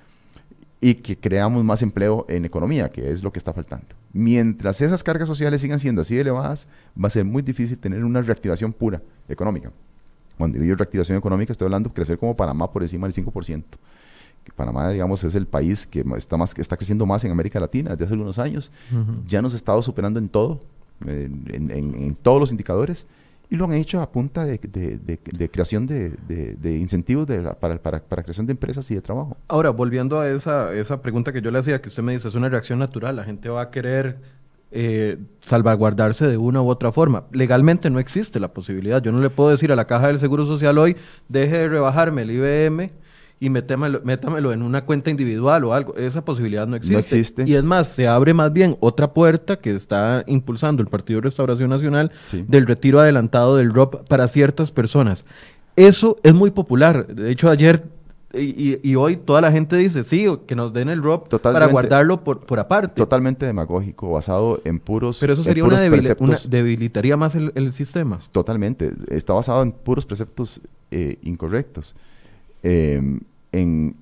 [0.80, 3.88] y que creamos más empleo en economía, que es lo que está faltando.
[4.14, 8.22] Mientras esas cargas sociales sigan siendo así elevadas, va a ser muy difícil tener una
[8.22, 9.74] reactivación pura económica.
[10.40, 13.64] Cuando digo reactivación económica, estoy hablando de crecer como Panamá por encima del 5%.
[14.56, 17.92] Panamá, digamos, es el país que está, más, que está creciendo más en América Latina
[17.92, 18.72] desde hace algunos años.
[19.28, 20.62] Ya nos ha estado superando en todo,
[21.06, 23.06] en todos los indicadores
[23.50, 24.60] y lo han hecho a punta de,
[25.52, 27.28] creación de, incentivos
[27.60, 29.36] para, para, para, creación de empresas y de trabajo.
[29.48, 32.36] Ahora, volviendo a esa, esa pregunta que yo le hacía, que usted me dice, es
[32.36, 34.39] una reacción natural, la gente va a querer
[34.72, 37.24] eh, salvaguardarse de una u otra forma.
[37.32, 39.02] Legalmente no existe la posibilidad.
[39.02, 40.96] Yo no le puedo decir a la Caja del Seguro Social hoy,
[41.28, 42.92] deje de rebajarme el IBM
[43.40, 45.96] y métamelo, métamelo, en una cuenta individual o algo.
[45.96, 46.94] Esa posibilidad no existe.
[46.94, 47.44] no existe.
[47.48, 51.26] Y es más, se abre más bien otra puerta que está impulsando el Partido de
[51.26, 55.26] Restauración Nacional del retiro adelantado del ROP para ciertas personas.
[55.76, 57.08] Eso es muy popular.
[57.08, 57.86] De hecho, ayer
[58.32, 62.46] y, hoy toda la gente dice, sí, que nos den el ROP para guardarlo por,
[62.46, 62.94] por aparte.
[62.94, 68.20] Totalmente demagógico, basado en puros Pero eso sería una, debilitaría más el, sistema.
[68.32, 68.92] Totalmente.
[69.10, 70.62] Está basado en puros preceptos
[70.92, 71.96] eh, incorrectos.
[72.62, 73.96] En, en,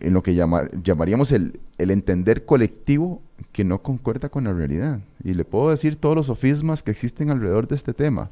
[0.00, 3.20] en, lo que llamaríamos el, el, entender colectivo
[3.52, 5.00] que no concuerda con la realidad.
[5.22, 8.30] Y le puedo decir todos los sofismas que existen alrededor de este tema.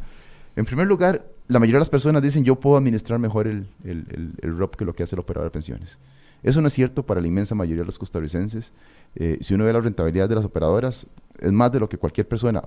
[0.58, 4.32] En primer lugar, la mayoría de las personas dicen yo puedo administrar mejor el, el,
[4.42, 6.00] el, ROP que lo que hace el operador de pensiones.
[6.42, 8.72] Eso no es cierto para la inmensa mayoría de los costarricenses.
[9.14, 11.06] Eh, si uno ve la rentabilidad de las operadoras,
[11.38, 12.64] es más de lo que cualquier persona,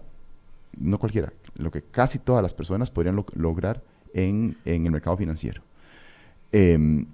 [0.78, 5.62] no cualquiera, lo que casi todas las personas podrían lograr en, en el mercado financiero.
[6.54, 7.06] Eh,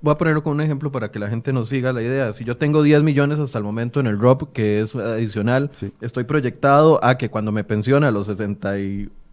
[0.00, 2.32] Voy a ponerlo como un ejemplo para que la gente nos siga la idea.
[2.32, 6.24] Si yo tengo 10 millones hasta el momento en el ROP, que es adicional, estoy
[6.24, 8.28] proyectado a que cuando me pensione a los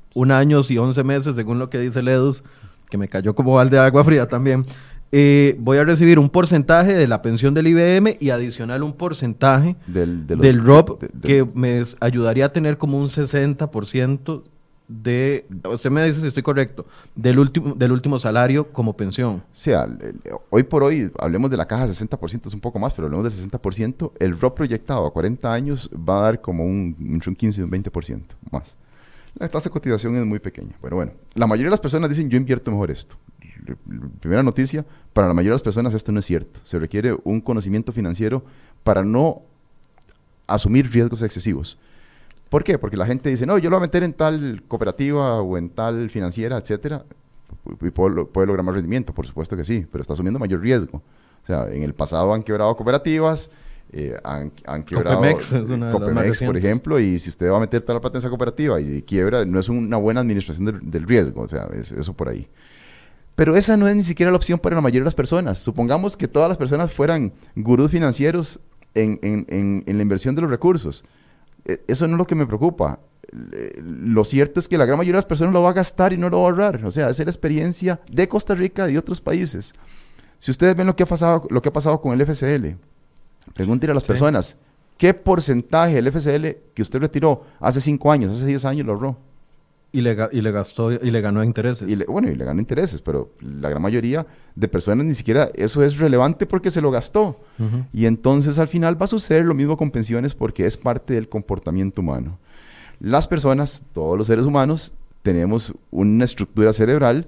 [0.09, 2.43] 61 años y 11 meses, según lo que dice Ledus,
[2.89, 4.65] que me cayó como balde de agua fría también,
[5.11, 9.75] eh, voy a recibir un porcentaje de la pensión del IBM y adicional un porcentaje
[9.87, 14.43] del, del ROP que me ayudaría a tener como un 60%
[14.89, 19.35] de, usted me dice si estoy correcto, del último, del último salario como pensión.
[19.35, 19.87] O sea,
[20.49, 23.51] hoy por hoy, hablemos de la caja 60%, es un poco más, pero hablemos del
[23.51, 27.71] 60%, el ROP proyectado a 40 años va a dar como un, un 15 un
[27.71, 28.77] 20% más.
[29.35, 32.29] La tasa de cotización es muy pequeña, pero bueno, la mayoría de las personas dicen
[32.29, 33.15] yo invierto mejor esto.
[34.19, 36.59] Primera noticia, para la mayoría de las personas esto no es cierto.
[36.63, 38.43] Se requiere un conocimiento financiero
[38.83, 39.43] para no
[40.47, 41.77] asumir riesgos excesivos.
[42.49, 42.79] ¿Por qué?
[42.79, 45.69] Porque la gente dice, no, yo lo voy a meter en tal cooperativa o en
[45.69, 47.05] tal financiera, etcétera,
[47.81, 51.01] y puede, lograr más rendimiento, por supuesto que sí, pero está asumiendo mayor riesgo.
[51.43, 53.51] O sea, en el pasado han quebrado cooperativas,
[53.91, 54.51] eh, han,
[54.83, 58.17] quebrado Copemex, es una Copemex por ejemplo, y si usted va a meter tal plata
[58.17, 62.13] en esa cooperativa y quiebra, no es una buena administración del, riesgo, o sea, eso
[62.13, 62.47] por ahí.
[63.35, 65.59] Pero esa no es ni siquiera la opción para la mayoría de las personas.
[65.59, 68.59] Supongamos que todas las personas fueran gurús financieros
[68.93, 71.05] en, en, en la inversión de los recursos.
[71.65, 72.99] E, eso no es lo que me preocupa.
[73.31, 76.17] Lo cierto es que la gran mayoría de las personas lo va a gastar y
[76.17, 76.85] no lo va a ahorrar.
[76.85, 79.73] O sea, es la experiencia de Costa Rica y de otros países.
[80.39, 82.75] Si ustedes ven lo que ha pasado, lo que ha pasado con el FCL,
[83.53, 84.57] pregúntenle a las personas,
[84.97, 89.17] ¿qué porcentaje del FCL que usted retiró hace 5 años, hace 10 años lo ahorró?
[89.91, 91.89] Y le, y le gastó y le ganó intereses.
[91.89, 95.81] Y bueno, y le ganó intereses, pero la gran mayoría de personas ni siquiera eso
[95.83, 97.39] es relevante porque se lo gastó.
[97.91, 101.27] Y entonces al final va a suceder lo mismo con pensiones porque es parte del
[101.27, 102.37] comportamiento humano.
[102.99, 107.27] Las personas, todos los seres humanos, tenemos una estructura cerebral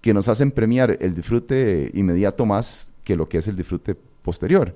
[0.00, 4.74] que nos hacen premiar el disfrute inmediato más que lo que es el disfrute posterior.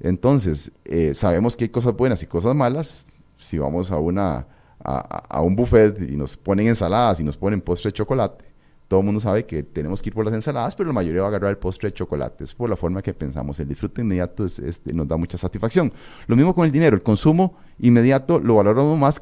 [0.00, 3.06] Entonces, eh, sabemos que hay cosas buenas y cosas malas.
[3.38, 4.46] Si vamos a una
[4.82, 8.44] a, un buffet y nos ponen ensaladas y nos ponen postre de chocolate,
[8.86, 11.26] todo el mundo sabe que tenemos que ir por las ensaladas, pero la mayoría va
[11.26, 12.44] a agarrar el postre de chocolate.
[12.44, 13.58] Es por la forma que pensamos.
[13.58, 14.46] El disfrute inmediato
[14.92, 15.92] nos da mucha satisfacción.
[16.28, 16.96] Lo mismo con el dinero.
[16.96, 19.20] El consumo inmediato lo valoramos más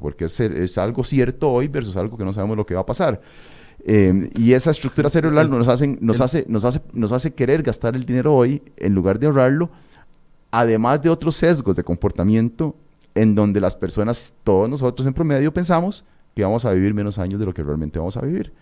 [0.00, 3.20] porque es, algo cierto hoy versus algo que no sabemos lo que va a pasar.
[3.88, 7.94] Eh, y esa estructura cerebral nos, hacen, nos, hace, nos, hace, nos hace querer gastar
[7.94, 9.70] el dinero hoy en lugar de ahorrarlo,
[10.50, 12.74] además de otros sesgos de comportamiento
[13.14, 17.38] en donde las personas, todos nosotros en promedio, pensamos que vamos a vivir menos años
[17.38, 18.52] de lo que realmente vamos a vivir.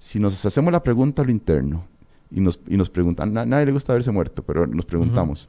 [0.00, 1.84] Si nos hacemos la pregunta a lo interno
[2.28, 5.48] y nos, y nos preguntan, a nadie le gusta verse muerto, pero nos preguntamos,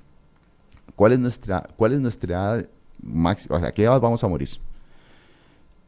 [0.96, 2.70] ¿cuál es nuestra, cuál es nuestra edad
[3.02, 3.56] máxima?
[3.56, 4.50] O sea, ¿a qué edad vamos a morir?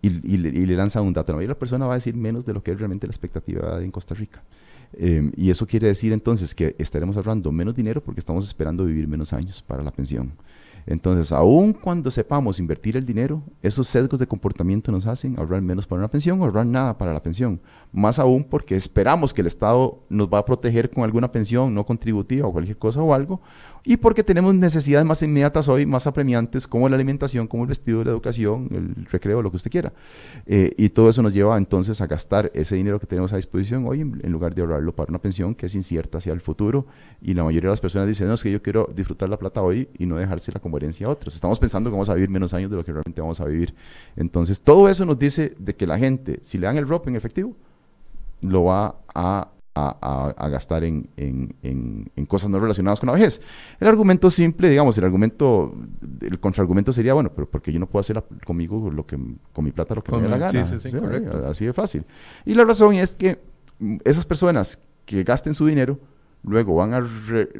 [0.05, 1.31] Y, y, le, lanza un dato.
[1.31, 3.11] La mayoría de la persona va a decir menos de lo que es realmente la
[3.11, 4.43] expectativa en Costa Rica.
[4.93, 9.07] Em, y eso quiere decir entonces que estaremos ahorrando menos dinero porque estamos esperando vivir
[9.07, 10.33] menos años para la pensión.
[10.87, 15.87] Entonces, aun cuando sepamos invertir el dinero, esos sesgos de comportamiento nos hacen ahorrar menos
[15.87, 17.59] para una pensión o ahorrar nada para la pensión.
[17.91, 21.85] Más aún porque esperamos que el Estado nos va a proteger con alguna pensión no
[21.87, 23.41] contributiva o cualquier cosa o algo,
[23.85, 28.03] y porque tenemos necesidades más inmediatas hoy, más apremiantes, como la alimentación, como el vestido,
[28.03, 29.93] la educación, el recreo, lo que usted quiera.
[30.47, 33.85] Eh, y todo eso nos lleva entonces a gastar ese dinero que tenemos a disposición
[33.87, 36.87] hoy en, lugar de ahorrarlo para una pensión que es incierta hacia el futuro.
[37.21, 39.61] Y la mayoría de las personas dicen, no, es que yo quiero disfrutar la plata
[39.61, 41.35] hoy y no dejársela como herencia a otros.
[41.35, 43.75] Estamos pensando que vamos a vivir menos años de lo que realmente vamos a vivir.
[44.15, 47.15] Entonces, todo eso nos dice de que la gente, si le dan el ROP en
[47.15, 47.55] efectivo,
[48.41, 51.09] lo va a a, gastar en,
[52.27, 53.41] cosas no relacionadas con la vejez.
[53.79, 55.75] El argumento simple, digamos, el argumento,
[56.21, 59.17] el contraargumento sería, bueno, pero porque yo no puedo hacer conmigo lo que,
[59.53, 60.65] con mi plata lo que me dé la gana.
[60.65, 60.97] Sí, sí, sí,
[61.45, 62.05] Así de fácil.
[62.45, 63.39] Y la razón es que
[64.05, 65.99] esas personas que gasten su dinero,
[66.43, 67.07] luego van a,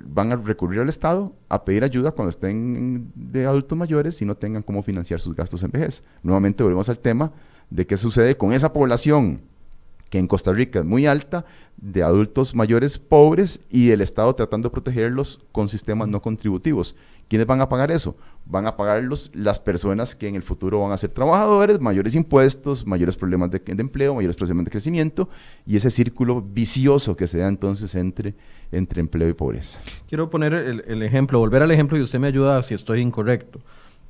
[0.06, 4.36] van a recurrir al Estado a pedir ayuda cuando estén de adultos mayores y no
[4.36, 6.04] tengan cómo financiar sus gastos en vejez.
[6.24, 7.32] Nuevamente volvemos al tema
[7.70, 9.42] de qué sucede con esa población
[10.18, 11.46] en Costa Rica es muy alta,
[11.78, 16.96] de adultos mayores pobres y el Estado tratando de protegerlos con sistemas no contributivos.
[17.28, 18.16] ¿Quiénes van a pagar eso?
[18.46, 22.86] Van a pagarlos las personas que en el futuro van a ser trabajadores, mayores impuestos,
[22.86, 25.28] mayores problemas de, empleo, mayores problemas de crecimiento
[25.66, 28.36] y ese círculo vicioso que se da entonces entre,
[28.72, 29.82] entre empleo y pobreza.
[30.08, 33.60] Quiero poner el ejemplo, volver al ejemplo y usted me ayuda si estoy incorrecto.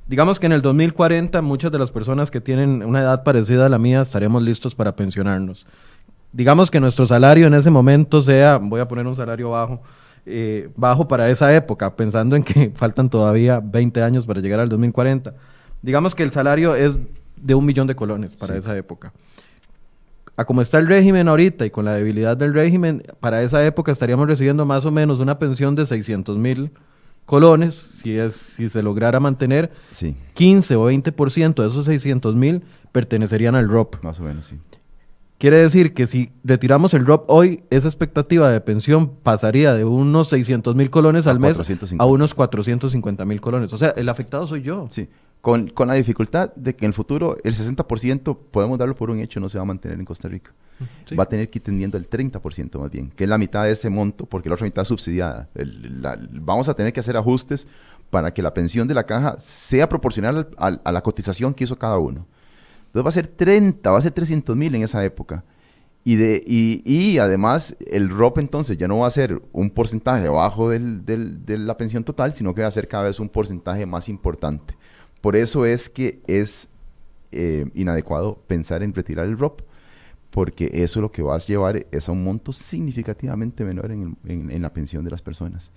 [0.06, 3.68] Digamos que en el 2040 muchas de las personas que tienen una edad parecida a
[3.68, 5.66] la mía estaremos listos para pensionarnos
[6.36, 9.80] digamos que nuestro salario en ese momento sea, voy a poner un salario bajo,
[10.26, 14.68] eh, bajo para esa época, pensando en que faltan todavía 20 años para llegar al
[14.68, 15.34] 2040.
[15.80, 16.98] Digamos que el salario es
[17.36, 19.14] de un millón de colones para esa época.
[20.36, 23.90] A como está el régimen ahorita y con la debilidad del régimen, para esa época
[23.90, 26.70] estaríamos recibiendo más o menos una pensión de 600 mil
[27.24, 29.72] colones, si, es, si se lograra mantener,
[30.34, 34.04] 15 o 20% de esos 600 mil pertenecerían al ROP.
[34.04, 34.56] Más o menos, sí.
[35.38, 40.28] Quiere decir que si retiramos el drop hoy, esa expectativa de pensión pasaría de unos
[40.28, 41.60] 600 mil colones al mes
[41.98, 43.72] a unos 450 mil colones.
[43.72, 44.88] O sea, el afectado soy yo.
[44.90, 45.08] Sí,
[45.42, 49.38] con, la dificultad de que en el futuro el 60% podemos darlo por un hecho,
[49.38, 50.52] no se va a mantener en Costa Rica.
[51.18, 53.72] Va a tener que ir tendiendo el 30% más bien, que es la mitad de
[53.72, 55.48] ese monto, porque la otra mitad es subsidiada.
[56.32, 57.68] vamos a tener que hacer ajustes
[58.08, 61.98] para que la pensión de la caja sea proporcional a la cotización que hizo cada
[61.98, 62.26] uno.
[62.96, 65.44] Entonces va a ser 30, va a ser 300 mil en esa época.
[66.02, 70.70] Y, de, y, además el ROP entonces ya no va a ser un porcentaje bajo
[70.70, 74.08] del, de la pensión total, sino que va a ser cada vez un porcentaje más
[74.08, 74.76] importante.
[75.20, 76.68] Por eso es que es
[77.32, 79.60] eh, inadecuado pensar en retirar el ROP,
[80.30, 84.62] porque eso lo que va a llevar es a un monto significativamente menor en, en,
[84.62, 85.70] la pensión de las personas.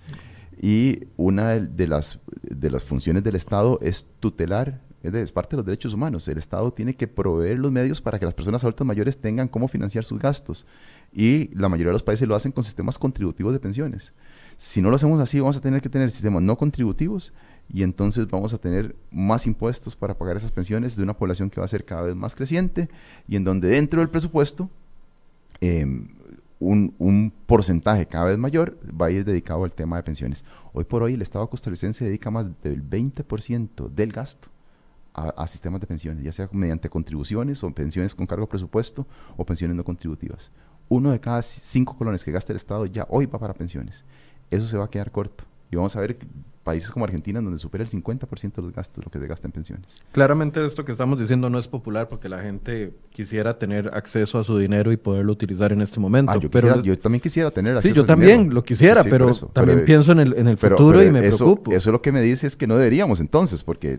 [0.62, 5.66] Y una de, las, de las funciones del Estado es tutelar es, parte de los
[5.66, 6.28] derechos humanos.
[6.28, 9.66] El Estado tiene que proveer los medios para que las personas adultas mayores tengan cómo
[9.66, 10.66] financiar sus gastos.
[11.12, 14.12] Y la mayoría de los países lo hacen con sistemas contributivos de pensiones.
[14.56, 17.32] Si no lo hacemos así, vamos a tener que tener sistemas no contributivos
[17.72, 21.60] y entonces vamos a tener más impuestos para pagar esas pensiones de una población que
[21.60, 22.88] va a ser cada vez más creciente
[23.26, 24.68] y en donde dentro del presupuesto
[25.60, 26.08] em,
[26.58, 30.44] un, porcentaje cada vez mayor va a ir dedicado al tema de pensiones.
[30.72, 34.50] Hoy por hoy el Estado costarricense dedica más del 20% del gasto
[35.14, 39.06] a, sistemas de pensiones, ya sea mediante contribuciones o pensiones con cargo presupuesto
[39.36, 40.52] o pensiones no contributivas.
[40.88, 44.04] Uno de cada cinco colones que gasta el Estado ya hoy va para pensiones.
[44.50, 45.44] Eso se va a quedar corto.
[45.70, 46.18] Y vamos a ver
[46.62, 49.52] países como Argentina, donde supera el 50% de los gastos lo que se gasta en
[49.52, 49.96] pensiones.
[50.12, 54.44] Claramente esto que estamos diciendo no es popular porque la gente quisiera tener acceso a
[54.44, 56.32] su dinero y poderlo utilizar en este momento.
[56.32, 59.84] Ah, yo, pero yo también quisiera tener acceso Sí, yo también lo quisiera, pero también
[59.84, 61.72] pienso en el, en el futuro y me eso, preocupo.
[61.72, 63.98] Eso lo que me dice es que no deberíamos entonces, porque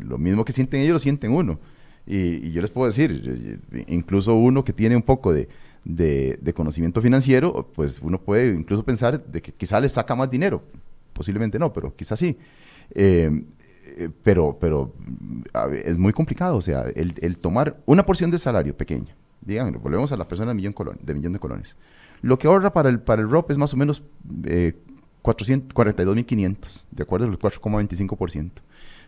[0.00, 1.60] lo mismo que sienten ellos lo sienten uno.
[2.06, 5.48] y yo les puedo decir, incluso uno que tiene un poco de
[5.84, 10.62] de, conocimiento financiero, pues uno puede incluso pensar de que quizá le saca más dinero.
[11.12, 12.38] Posiblemente no, pero quizás sí.
[12.94, 13.44] Eh,
[13.96, 14.92] eh, pero pero
[15.84, 20.16] es muy complicado, o sea, el, tomar una porción de salario pequeña, digamos, volvemos a
[20.16, 21.76] la persona de millón, de millón de colones.
[22.22, 24.02] Lo que ahorra para el, para el ROP es más o menos
[24.44, 24.74] eh,
[25.22, 28.50] 442.500, de acuerdo al 4,25%.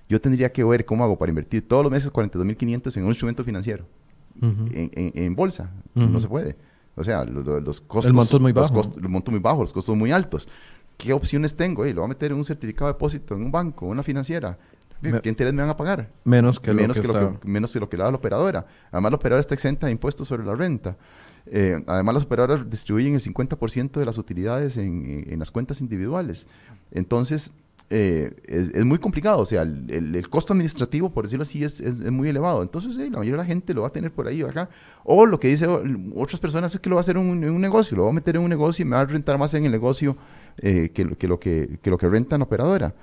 [0.09, 3.43] Yo tendría que ver cómo hago para invertir todos los meses 42.500 en un instrumento
[3.43, 3.87] financiero
[4.41, 5.71] en, bolsa.
[5.95, 6.57] No se puede.
[6.97, 8.07] O sea, los, costos...
[8.07, 8.75] El monto es muy bajo.
[8.75, 10.49] Los el monto muy bajo, los costos muy altos.
[10.97, 11.85] ¿Qué opciones tengo?
[11.85, 14.59] lo voy a meter en un certificado de depósito, en un banco, en una financiera.
[15.23, 16.11] ¿Qué interés me van a pagar?
[16.25, 18.67] Menos que, menos lo, que, lo que menos que lo que le da la operadora.
[18.91, 20.97] Además, la operadora está exenta de impuestos sobre la renta.
[21.47, 26.47] Eh, además, las operadoras distribuyen el 50% de las utilidades en, en, las cuentas individuales.
[26.91, 27.53] Entonces,
[27.89, 32.29] eh, es, muy complicado, o sea, el, costo administrativo, por decirlo así, es, es muy
[32.29, 32.63] elevado.
[32.63, 34.69] Entonces, la mayoría de la gente lo va a tener por ahí o acá.
[35.05, 37.97] O lo que dicen otras personas es que lo va a hacer en un, negocio,
[37.97, 39.73] lo va a meter en un negocio y me va a rentar más en el
[39.73, 40.17] negocio
[40.59, 42.95] eh, que, que, lo que, que, lo que renta en operadora.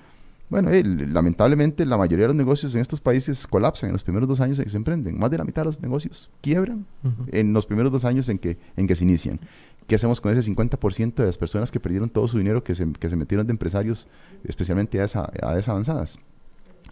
[0.50, 4.40] Bueno, lamentablemente la mayoría de los negocios en estos países colapsan en los primeros dos
[4.40, 5.18] años en que se emprenden.
[5.18, 6.86] Más de la mitad de los negocios quiebran
[7.32, 9.40] en los primeros dos años en que, en que se inician.
[9.88, 12.90] ¿Qué hacemos con ese 50% de las personas que perdieron todo su dinero, que se,
[12.94, 14.08] que se metieron de empresarios,
[14.44, 16.20] especialmente a, esa, esas avanzadas?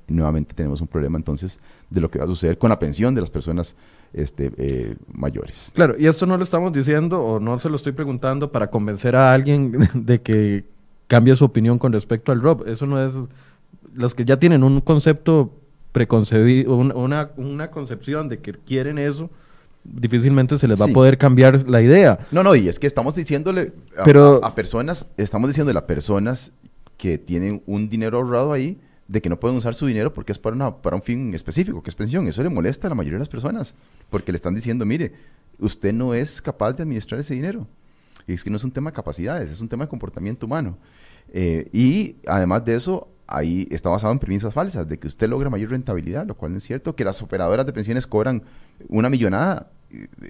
[0.07, 3.21] nuevamente tenemos un problema entonces de lo que va a suceder con la pensión de
[3.21, 3.75] las personas
[4.13, 5.71] este, eh, mayores.
[5.73, 9.15] Claro, y esto no lo estamos diciendo o no se lo estoy preguntando para convencer
[9.15, 10.65] a alguien de que
[11.11, 12.69] cambie su opinión con respecto al ROB.
[12.69, 13.13] Eso no es...
[13.93, 15.53] Los que ya tienen un concepto
[15.91, 19.29] preconcebido, una, una concepción de que quieren eso,
[19.83, 22.19] difícilmente se les va a poder cambiar la idea.
[22.31, 24.03] No, no, y es que estamos diciéndole a,
[24.47, 26.53] a, personas, estamos diciéndole a personas
[26.95, 30.39] que tienen un dinero ahorrado ahí, de que no pueden usar su dinero porque es
[30.39, 32.25] para, una, para un fin específico, que es pensión.
[32.29, 33.75] Eso le molesta a la mayoría de las personas,
[34.09, 35.11] porque le están diciendo, mire,
[35.59, 37.67] usted no es capaz de administrar ese dinero.
[38.27, 40.77] Y es que no es un tema de capacidades, es un tema de comportamiento humano.
[41.29, 45.49] Eh, y además de eso, ahí está basado en premisas falsas, de que usted logra
[45.49, 48.43] mayor rentabilidad, lo cual no es cierto, que las operadoras de pensiones cobran
[48.89, 49.71] una millonada.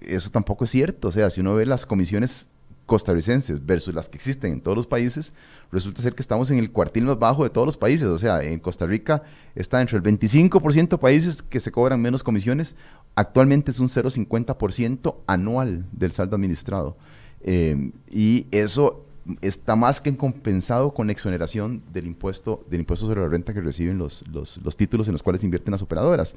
[0.01, 1.09] Eso tampoco es cierto.
[1.09, 2.47] O sea, si uno ve las comisiones
[2.85, 5.33] costarricenses versus las que existen en todos los países,
[5.71, 8.07] resulta ser que estamos en el cuartil más bajo de todos los países.
[8.07, 9.23] O sea, en Costa Rica
[9.55, 12.75] está entre el 25% de países que se cobran menos comisiones.
[13.15, 16.97] Actualmente es un 0,50% anual del saldo administrado.
[17.43, 19.05] Eh, y eso
[19.41, 23.97] está más que compensado con exoneración del impuesto, del impuesto sobre la renta que reciben
[23.97, 26.36] los, los, los títulos en los cuales invierten las operadoras.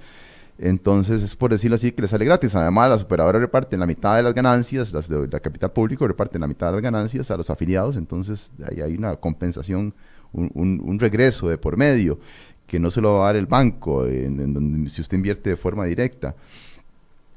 [0.58, 2.54] Entonces es por decirlo así que les sale gratis.
[2.54, 6.40] Además, las operadoras reparten la mitad de las ganancias, las de la capital público reparten
[6.40, 7.96] la mitad de las ganancias a los afiliados.
[7.96, 9.94] Entonces ahí hay una compensación,
[10.32, 12.18] un, un, regreso de por medio
[12.66, 15.56] que no se lo va a dar el banco, en, donde, si usted invierte de
[15.56, 16.34] forma directa.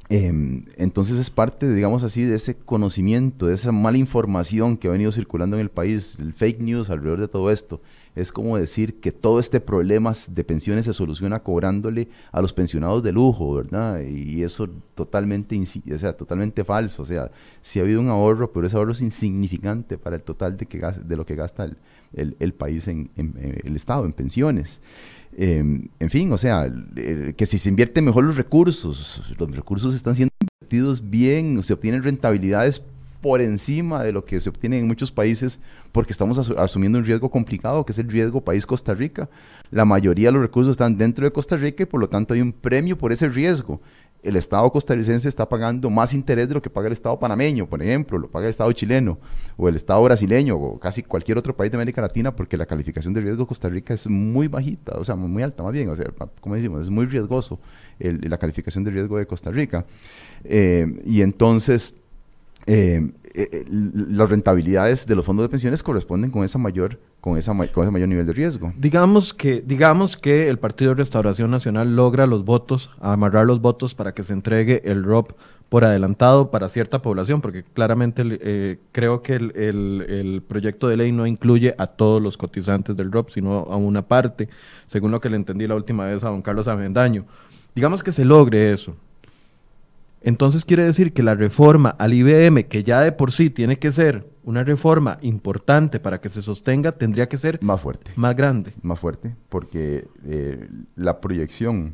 [0.10, 4.91] Em, entonces es parte, digamos así, de ese conocimiento, de esa mala información que ha
[4.91, 7.82] venido circulando en el país, el fake news alrededor de todo esto.
[8.16, 13.03] Es como decir que todo este problema de pensiones se soluciona cobrándole a los pensionados
[13.03, 14.01] de lujo, ¿verdad?
[14.01, 17.03] Y eso totalmente, o sea, totalmente falso.
[17.03, 17.30] O sea,
[17.62, 20.80] sí ha habido un ahorro, pero ese ahorro es insignificante para el total de, que,
[20.80, 21.70] de lo que gasta
[22.14, 24.82] el, país en, el Estado, en pensiones.
[25.36, 26.72] Em, en fin, o sea,
[27.36, 32.04] que si se invierten mejor los recursos, los recursos están siendo invertidos bien, se obtienen
[32.04, 32.82] rentabilidades
[33.22, 35.60] por encima de lo que se obtiene en muchos países
[35.92, 39.30] porque estamos asumiendo un riesgo complicado que es el riesgo país Costa Rica.
[39.72, 42.42] La mayoría de los recursos están dentro de Costa Rica y por lo tanto hay
[42.42, 43.82] un premio por ese riesgo
[44.28, 47.82] el Estado costarricense está pagando más interés de lo que paga el Estado panameño, por
[47.82, 49.18] ejemplo, lo paga el Estado chileno,
[49.56, 53.14] o el Estado brasileño, o casi cualquier otro país de América Latina, porque la calificación
[53.14, 55.96] de riesgo de Costa Rica es muy bajita, o sea, muy alta más bien, o
[55.96, 56.06] sea,
[56.42, 57.60] como decimos, es muy riesgoso
[58.00, 59.86] la calificación de riesgo de Costa Rica.
[60.44, 61.96] Eh, y entonces,
[62.68, 62.99] eh,
[63.34, 67.84] eh, las rentabilidades de los fondos de pensiones corresponden con esa mayor con, esa, con
[67.84, 68.74] ese mayor nivel de riesgo.
[68.78, 73.95] Digamos que, digamos que el Partido de Restauración Nacional logra los votos, amarrar los votos
[73.95, 75.32] para que se entregue el ROP
[75.70, 81.11] por adelantado para cierta población, porque claramente eh, creo que el, el, proyecto de ley
[81.11, 84.49] no incluye a todos los cotizantes del ROP, sino a una parte,
[84.88, 87.26] según lo que le entendí la última vez a don Carlos Avendaño.
[87.76, 88.95] Digamos que se logre eso,
[90.22, 93.91] entonces quiere decir que la reforma al IBM, que ya de por sí tiene que
[93.91, 98.11] ser una reforma importante para que se sostenga, tendría que ser más fuerte.
[98.15, 98.74] Más grande.
[98.82, 101.93] Más fuerte, porque eh, la proyección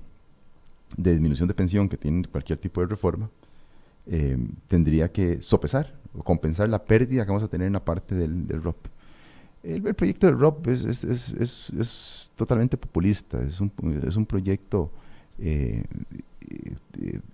[0.95, 3.29] de disminución de pensión que tiene cualquier tipo de reforma
[4.05, 8.15] eh, tendría que sopesar o compensar la pérdida que vamos a tener en la parte
[8.15, 8.87] del, ROP.
[9.63, 13.71] El, proyecto del ROP es, totalmente populista, es un,
[14.07, 14.91] es un proyecto
[15.39, 15.83] eh,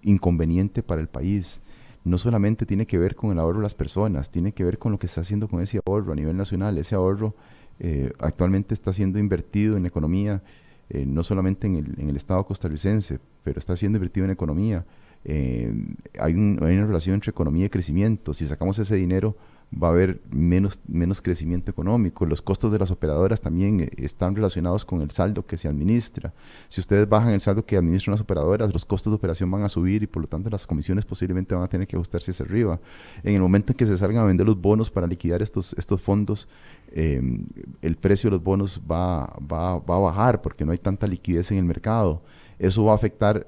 [0.03, 1.61] inconveniente para el país.
[2.03, 4.91] No solamente tiene que ver con el ahorro de las personas, tiene que ver con
[4.91, 6.77] lo que está haciendo con ese ahorro a nivel nacional.
[6.77, 7.35] Ese ahorro
[7.79, 10.41] eh, actualmente está siendo invertido en economía,
[10.89, 14.85] eh, no solamente en el, en el, Estado costarricense, pero está siendo invertido en economía.
[15.25, 15.71] hay,
[16.19, 18.33] hay, una relación entre economía y crecimiento.
[18.33, 19.35] Si sacamos ese dinero
[19.71, 22.25] va a haber menos, menos crecimiento económico.
[22.25, 26.33] Los costos de las operadoras también eh, están relacionados con el saldo que se administra.
[26.69, 29.69] Si ustedes bajan el saldo que administran las operadoras, los costos de operación van a
[29.69, 32.79] subir y por lo tanto las comisiones posiblemente van a tener que ajustarse hacia arriba.
[33.23, 36.01] En el momento en que se salgan a vender los bonos para liquidar estos, estos
[36.01, 36.47] fondos,
[36.91, 37.45] em,
[37.81, 41.51] el precio de los bonos va, va, va a bajar porque no hay tanta liquidez
[41.51, 42.23] en el mercado.
[42.57, 43.47] Eso va a afectar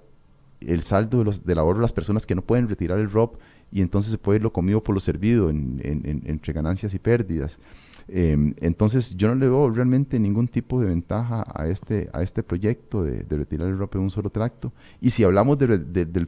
[0.62, 3.38] el saldo de los, del ahorro de las personas que no pueden retirar el ROP
[3.72, 7.60] y entonces se puede ir lo comido por lo servido entre ganancias y pérdidas.
[8.08, 12.44] Em, entonces, yo no le veo realmente ningún tipo de ventaja a este, a este
[12.44, 14.74] proyecto de, retirar el ROPE de un solo tracto.
[15.00, 16.28] Y si hablamos del, del,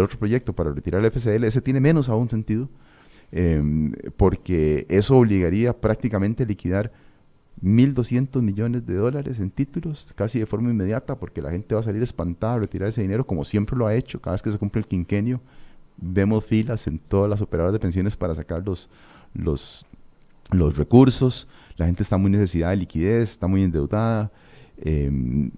[0.00, 2.68] otro proyecto para retirar el FCL, ese tiene menos aún sentido,
[3.30, 6.92] em, porque eso obligaría prácticamente a liquidar
[7.62, 11.84] 1.200 millones de dólares en títulos, casi de forma inmediata, porque la gente va a
[11.84, 14.58] salir espantada a retirar ese dinero, como siempre lo ha hecho, cada vez que se
[14.58, 15.40] cumple el quinquenio,
[15.96, 18.88] vemos filas en todas las operadoras de pensiones para sacar los,
[19.34, 19.86] los,
[20.50, 24.30] los recursos, la gente está muy necesidad de liquidez, está muy endeudada,
[24.78, 25.50] em,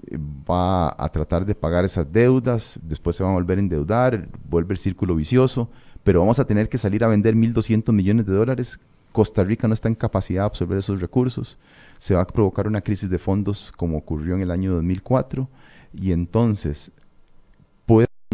[0.48, 4.74] va a tratar de pagar esas deudas, después se va a volver a endeudar, vuelve
[4.74, 5.70] el círculo vicioso,
[6.02, 8.78] pero vamos a tener que salir a vender 1.200 millones de dólares.
[9.10, 11.58] Costa Rica no está en capacidad de absorber esos recursos.
[11.98, 15.48] Se va a provocar una crisis de fondos como ocurrió en el año 2004
[15.94, 16.90] y entonces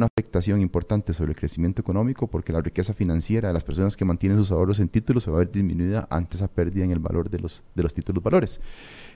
[0.01, 4.05] una afectación importante sobre el crecimiento económico porque la riqueza financiera de las personas que
[4.05, 6.99] mantienen sus ahorros en títulos se va a ver disminuida ante esa pérdida en el
[6.99, 8.61] valor de los, de los títulos valores.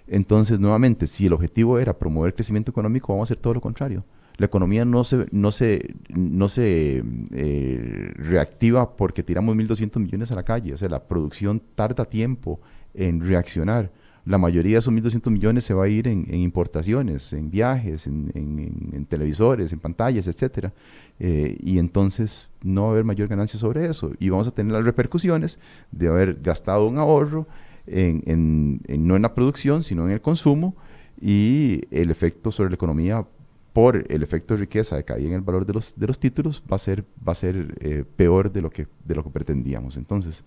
[0.06, 3.60] Entonces, nuevamente, si el objetivo era promover el crecimiento económico, vamos a hacer todo lo
[3.60, 4.04] contrario.
[4.36, 10.34] La economía no se, no se, no se eh, reactiva porque tiramos 1.200 millones a
[10.34, 10.74] la calle.
[10.74, 12.60] O sea, la producción tarda tiempo
[12.92, 13.90] en reaccionar
[14.26, 19.06] la mayoría de esos 1.200 millones se va a ir en, importaciones, en viajes, en,
[19.08, 20.70] televisores, en pantallas, etc.
[21.18, 24.12] Eh, y entonces no va a haber mayor ganancia sobre eso.
[24.18, 25.58] Y vamos a tener las repercusiones
[25.92, 27.46] de haber gastado un ahorro
[27.86, 30.74] en, no en la producción, sino en el consumo
[31.20, 33.26] y el efecto sobre la economía
[33.74, 36.62] por el efecto de riqueza de caída en el valor de los, de los títulos
[36.70, 39.96] va a ser, va a ser eh, peor de lo, que, de lo que pretendíamos.
[39.96, 40.44] Entonces,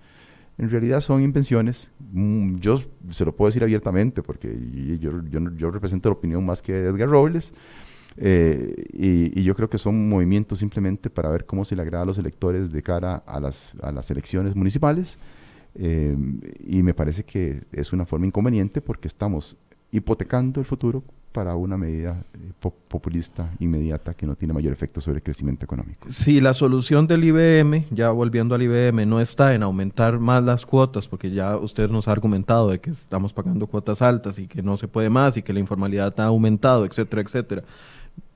[0.58, 1.91] en realidad son invenciones.
[2.12, 2.82] Mm, yo
[3.12, 4.55] se lo puedo decir abiertamente porque
[4.99, 7.53] yo, represento la opinión más que Edgar Robles.
[8.20, 12.05] Eh, y, yo creo que son movimientos simplemente para ver cómo se le agrada a
[12.08, 15.20] los electores de cara a las, a las elecciones municipales.
[15.76, 16.18] Eh,
[16.66, 19.55] y me parece que es una forma inconveniente porque estamos
[19.91, 25.18] hipotecando el futuro para una medida eh, populista inmediata que no tiene mayor efecto sobre
[25.18, 26.10] el crecimiento económico.
[26.10, 30.66] Si la solución del IBM, ya volviendo al IBM, no está en aumentar más las
[30.66, 34.64] cuotas, porque ya usted nos ha argumentado de que estamos pagando cuotas altas y que
[34.64, 37.64] no se puede más y que la informalidad ha aumentado, etcétera, etcétera.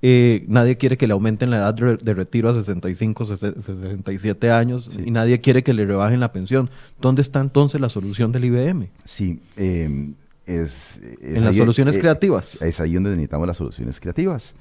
[0.03, 5.11] Eh, nadie quiere que le aumenten la edad de retiro a 65, 67 años y
[5.11, 6.69] nadie quiere que le rebajen la pensión.
[6.99, 8.89] ¿Dónde está entonces la solución del IBM?
[9.05, 10.13] Sí, eh,
[10.45, 12.61] es, en las soluciones eh, creativas.
[12.61, 14.55] Es ahí donde necesitamos las soluciones creativas.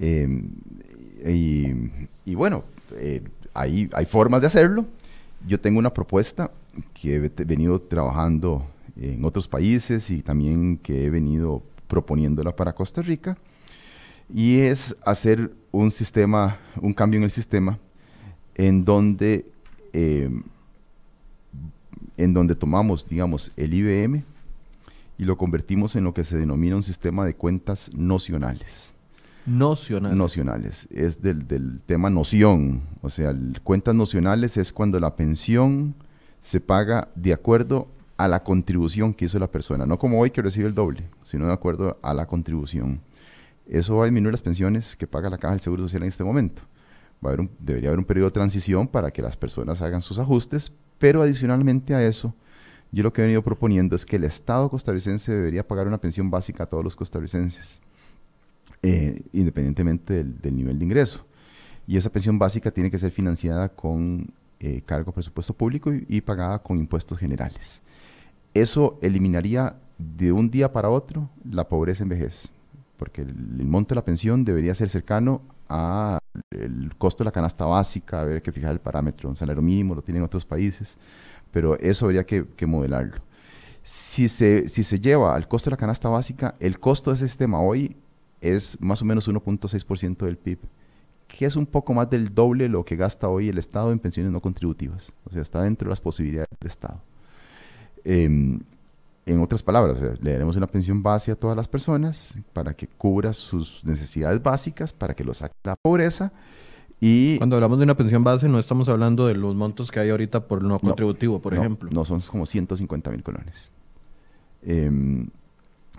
[0.00, 0.48] Em,
[1.26, 2.64] y, bueno,
[2.96, 3.22] eh,
[3.54, 4.86] hay, hay formas de hacerlo.
[5.46, 6.50] Yo tengo una propuesta
[6.92, 8.66] que he venido trabajando
[8.96, 13.36] en otros países y también que he venido proponiéndola para Costa Rica.
[14.32, 17.78] Y es hacer un sistema, un cambio en el sistema
[18.54, 19.46] en donde,
[19.92, 20.42] em,
[22.16, 24.24] en donde tomamos, digamos, el IBM,
[25.18, 28.94] y lo convertimos en lo que se denomina un sistema de cuentas nocionales.
[29.46, 30.16] Nocionales.
[30.16, 30.88] Nocionales.
[30.90, 32.82] Es del, del tema noción.
[33.02, 35.94] O sea, cuentas nocionales es cuando la pensión
[36.40, 39.86] se paga de acuerdo a la contribución que hizo la persona.
[39.86, 43.00] No como hoy que recibe el doble, sino de acuerdo a la contribución.
[43.66, 46.24] Eso va a disminuir las pensiones que paga la Caja del Seguro Social en este
[46.24, 46.62] momento.
[47.24, 50.02] Va a haber un, debería haber un periodo de transición para que las personas hagan
[50.02, 52.34] sus ajustes, pero adicionalmente a eso,
[52.94, 56.30] yo lo que he venido proponiendo es que el Estado costarricense debería pagar una pensión
[56.30, 57.80] básica a todos los costarricenses,
[58.82, 61.26] eh, independientemente del, nivel de ingreso.
[61.88, 66.20] Y esa pensión básica tiene que ser financiada con eh, cargo a presupuesto público y,
[66.20, 67.82] pagada con impuestos generales.
[68.54, 72.52] Eso eliminaría de un día para otro la pobreza en vejez,
[72.96, 76.20] porque el, monto de la pensión debería ser cercano al
[76.96, 80.22] costo de la canasta básica, haber que fijar el parámetro, un salario mínimo, lo tienen
[80.22, 80.96] otros países
[81.54, 83.22] pero eso habría que, modelarlo.
[83.84, 87.28] Si se, si se lleva al costo de la canasta básica, el costo de ese
[87.28, 87.96] sistema hoy
[88.40, 90.58] es más o menos 1.6% del PIB,
[91.28, 94.32] que es un poco más del doble lo que gasta hoy el Estado en pensiones
[94.32, 95.12] no contributivas.
[95.26, 97.00] O sea, está dentro de las posibilidades del Estado.
[98.02, 98.58] Em,
[99.24, 103.32] en otras palabras, le daremos una pensión base a todas las personas para que cubra
[103.32, 106.32] sus necesidades básicas, para que lo saque la pobreza
[107.38, 110.46] cuando hablamos de una pensión base, no estamos hablando de los montos que hay ahorita
[110.46, 111.90] por no, contributivo, por ejemplo.
[111.92, 113.72] No, son como 150 mil colones.
[114.62, 115.28] Em,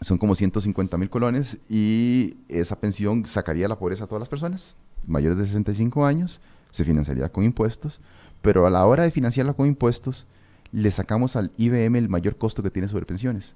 [0.01, 4.75] son como 150 mil colones y esa pensión sacaría la pobreza a todas las personas
[5.07, 6.41] mayores de 65 años,
[6.71, 8.01] se financiaría con impuestos,
[8.41, 10.27] pero a la hora de financiarla con impuestos,
[10.71, 13.55] le sacamos al IBM el mayor costo que tiene sobre pensiones.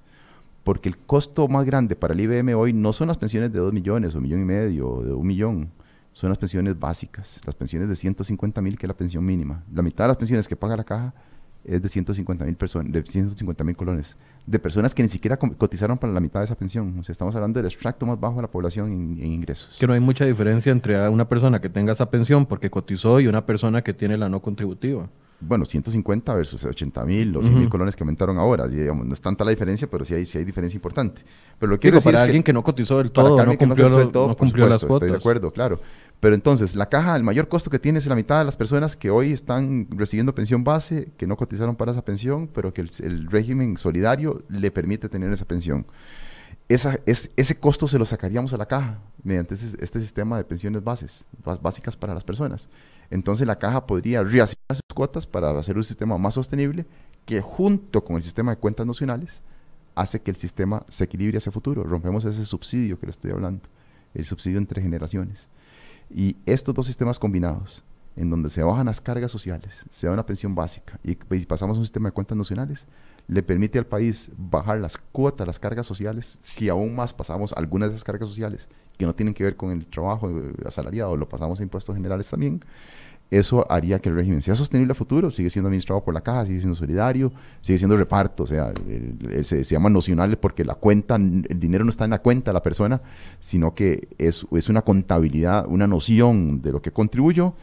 [0.64, 3.74] Porque el costo más grande para el IBM hoy no son las pensiones de 2
[3.74, 5.72] millones o millón y medio o de un millón
[6.20, 9.64] son las pensiones básicas, las pensiones de 150 mil, que es la pensión mínima.
[9.74, 11.14] La mitad de las pensiones que paga la caja
[11.64, 15.98] es de 150 mil personas, de 150 mil colones, de personas que ni siquiera cotizaron
[15.98, 17.00] para la mitad de esa pensión.
[17.00, 19.78] O sea, estamos hablando del extracto más bajo de la población en, ingresos.
[19.80, 23.28] Que no hay mucha diferencia entre una persona que tenga esa pensión porque cotizó y
[23.28, 25.08] una persona que tiene la no contributiva.
[25.42, 28.68] Bueno, 150 versus 80 mil o 100 mil colones que aumentaron ahora.
[28.68, 31.22] Digamos, no es tanta la diferencia, pero sí hay, sí hay diferencia importante.
[31.58, 34.28] Pero lo que Digo, para alguien que, no cotizó del todo, no cumplió, no todo,
[34.28, 35.08] no cumplió las cuotas.
[35.08, 35.80] Estoy de acuerdo, claro.
[36.20, 38.98] Pero entonces, la caja, el mayor costo que tiene es la mitad de las personas
[38.98, 43.28] que hoy están recibiendo pensión base, que no cotizaron para esa pensión, pero que el,
[43.28, 45.86] régimen solidario le permite tener esa pensión.
[46.68, 50.84] Esa, es, ese costo se lo sacaríamos a la caja mediante este sistema de pensiones
[50.84, 51.26] bases,
[51.62, 52.68] básicas para las personas.
[53.12, 56.86] Entonces la caja podría reasignar sus cuotas para hacer un sistema más sostenible
[57.26, 59.42] que junto con el sistema de cuentas nacionales
[59.96, 61.84] hace que el sistema se equilibre hacia futuro.
[61.84, 63.64] Rompemos ese subsidio que le estoy hablando,
[64.14, 65.48] el subsidio entre generaciones.
[66.10, 67.84] Y estos dos sistemas combinados,
[68.16, 71.80] en donde se bajan las cargas sociales, se da una pensión básica y, pasamos a
[71.80, 72.88] un sistema de cuentas nacionales,
[73.28, 77.90] le permite al país bajar las cuotas, las cargas sociales, si aún más pasamos algunas
[77.90, 80.32] de esas cargas sociales que no tienen que ver con el trabajo
[80.66, 82.62] asalariado, lo pasamos a impuestos generales también,
[83.32, 86.46] eso haría que el régimen sea sostenible a futuro, sigue siendo administrado por la caja,
[86.46, 88.74] sigue siendo solidario, sigue siendo reparto, o sea,
[89.44, 92.64] se, llama nocional porque la cuenta, el dinero no está en la cuenta de la
[92.64, 93.02] persona,
[93.40, 97.54] sino que es, es una contabilidad, una noción de lo que contribuyo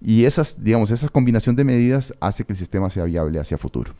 [0.00, 3.92] y esas, digamos, esa combinación de medidas hace que el sistema sea viable hacia futuro.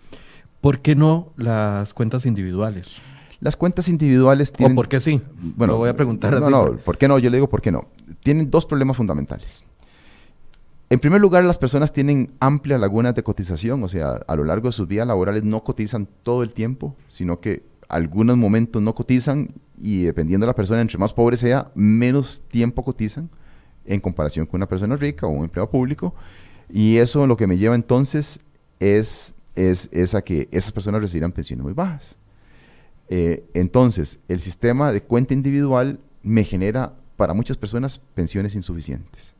[0.60, 2.98] ¿Por qué no las cuentas individuales?
[3.40, 4.72] Las cuentas individuales tienen...
[4.72, 5.20] ¿O por qué sí?
[5.56, 6.50] Bueno, lo voy a preguntar no, así.
[6.50, 7.18] No, no, ¿por qué no?
[7.18, 7.86] Yo le digo por qué no.
[8.22, 9.64] Tienen dos problemas fundamentales.
[10.88, 14.68] En primer lugar, las personas tienen amplias lagunas de cotización, o sea, a lo largo
[14.68, 19.50] de sus vidas laborales no cotizan todo el tiempo, sino que algunos momentos no cotizan
[19.76, 23.30] y dependiendo de la persona, entre más pobre sea, menos tiempo cotizan
[23.84, 26.14] en comparación con una persona rica o un empleado público.
[26.70, 28.40] Y eso lo que me lleva entonces
[28.80, 29.34] es,
[30.14, 32.16] a que esas personas recibirán pensiones muy bajas.
[33.08, 39.35] Eh, entonces, el sistema de cuenta individual me genera para muchas personas pensiones insuficientes.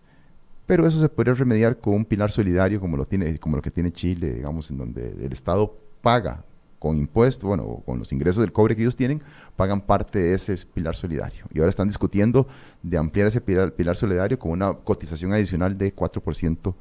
[0.66, 3.92] Pero eso se podría remediar con un pilar solidario como lo, tiene, como que tiene
[3.92, 6.44] Chile, digamos, en donde el Estado paga
[6.78, 9.22] con impuestos, bueno, con los ingresos del cobre que ellos tienen,
[9.54, 11.46] pagan parte de ese pilar solidario.
[11.52, 12.46] Y ahora están discutiendo
[12.82, 16.74] de ampliar ese pilar, pilar solidario con una cotización adicional de 4%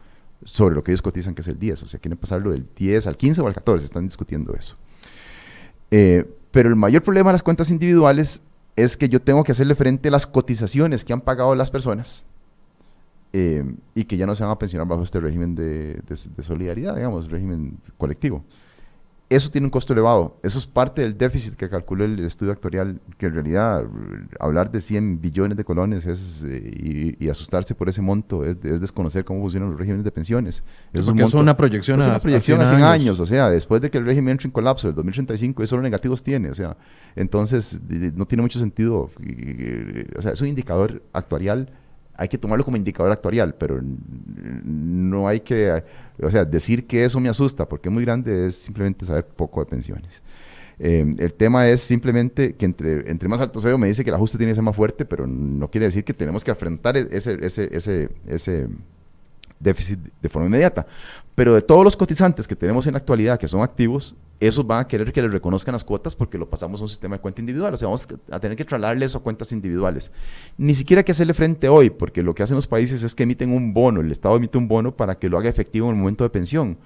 [0.43, 1.83] sobre lo que ellos cotizan, que es el 10.
[1.83, 4.75] O sea, quieren pasarlo del 10 al 15 o al 14, están discutiendo eso.
[5.91, 8.41] Eh, pero el mayor problema de las cuentas individuales
[8.75, 12.25] es que yo tengo que hacerle frente a las cotizaciones que han pagado las personas
[13.37, 16.01] eh, y que ya no se van a pensionar bajo este régimen de,
[16.41, 18.45] solidaridad, digamos, régimen colectivo.
[19.27, 20.37] Eso tiene un costo elevado.
[20.41, 23.83] Eso es parte del déficit que calculó el estudio actuarial, que en realidad
[24.39, 29.25] hablar de 100 billones de colones es, eh, y, asustarse por ese monto es, desconocer
[29.25, 30.63] cómo funcionan los regímenes de pensiones.
[30.93, 33.19] Es Porque es una proyección, es una proyección a 100, años.
[33.19, 36.23] O sea, después de que el régimen entre en colapso, el 2035, eso solo negativos
[36.23, 36.51] tiene.
[36.51, 36.77] O sea,
[37.17, 37.81] entonces
[38.13, 39.09] no tiene mucho sentido.
[40.17, 41.69] O sea, es un indicador actuarial
[42.17, 45.83] hay que tomarlo como indicador actuarial, pero no hay que,
[46.21, 49.59] o sea, decir que eso me asusta porque es muy grande es simplemente saber poco
[49.59, 50.21] de pensiones.
[50.77, 54.15] Eh, el tema es simplemente que entre, entre más alto sea, me dice que el
[54.15, 57.37] ajuste tiene que ser más fuerte, pero no quiere decir que tenemos que afrontar ese,
[57.41, 58.67] ese, ese, ese
[59.59, 60.85] déficit de forma inmediata.
[61.35, 64.81] Pero de todos los cotizantes que tenemos en la actualidad que son activos, esos van
[64.81, 67.41] a querer que les reconozcan las cuotas porque lo pasamos a un sistema de cuenta
[67.41, 67.73] individual.
[67.73, 70.11] O sea, vamos a tener que trasladarle eso a cuentas individuales.
[70.57, 73.23] Ni siquiera hay que hacerle frente hoy, porque lo que hacen los países es que
[73.23, 75.99] emiten un bono, el Estado emite un bono para que lo haga efectivo en el
[75.99, 76.77] momento de pensión.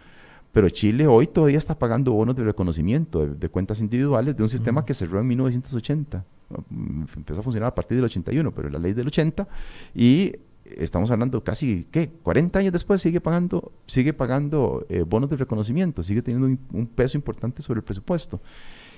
[0.52, 4.84] Pero Chile hoy todavía está pagando bonos de reconocimiento de, cuentas individuales de un sistema
[4.84, 6.26] que cerró en 1980.
[7.16, 9.48] Empezó a funcionar a partir del 81, pero la ley del 80.
[9.94, 10.34] Y
[10.78, 12.10] estamos hablando casi, ¿qué?
[12.10, 17.18] 40 años después sigue pagando, sigue pagando eh, bonos de reconocimiento, sigue teniendo un, peso
[17.18, 18.42] importante sobre el presupuesto.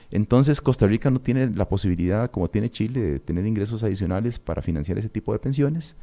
[0.10, 4.62] Entonces Costa Rica no tiene la posibilidad, como tiene Chile, de tener ingresos adicionales para
[4.62, 5.96] financiar ese tipo de pensiones.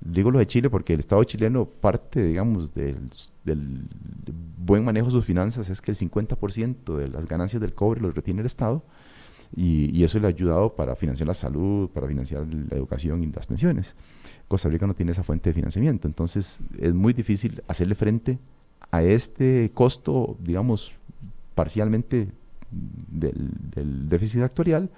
[0.00, 3.08] Digo lo de Chile porque el Estado chileno parte, digamos, del,
[3.44, 3.88] del
[4.58, 8.14] buen manejo de sus finanzas es que el 50% de las ganancias del cobre los
[8.14, 8.82] retiene el Estado
[9.54, 13.26] y, y eso le ha ayudado para financiar la salud, para financiar la educación y
[13.26, 13.94] las pensiones.
[14.48, 16.06] Costa Rica no tiene esa fuente de financiamiento.
[16.06, 18.38] Entonces es muy difícil hacerle frente
[18.90, 20.92] a este costo, digamos,
[21.54, 22.28] parcialmente
[22.70, 24.90] del, déficit actuarial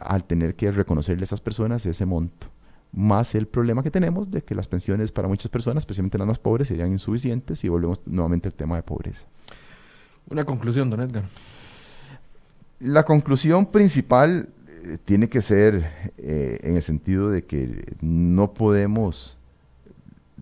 [0.00, 2.48] al tener que reconocerle a esas personas ese monto.
[2.92, 6.38] Más el problema que tenemos de que las pensiones para muchas personas, especialmente las más
[6.38, 9.26] pobres, serían insuficientes y volvemos nuevamente al tema de pobreza.
[10.28, 11.24] Una conclusión, don Edgar.
[12.84, 14.50] La conclusión principal
[15.06, 19.38] tiene que ser eh, en el sentido de que no podemos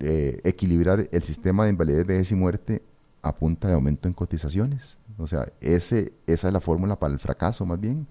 [0.01, 2.83] eh, equilibrar el sistema de invalidez, vejez y muerte
[3.23, 4.99] a punta de aumento en cotizaciones.
[5.19, 8.09] O sea, esa es la fórmula para el fracaso más bien.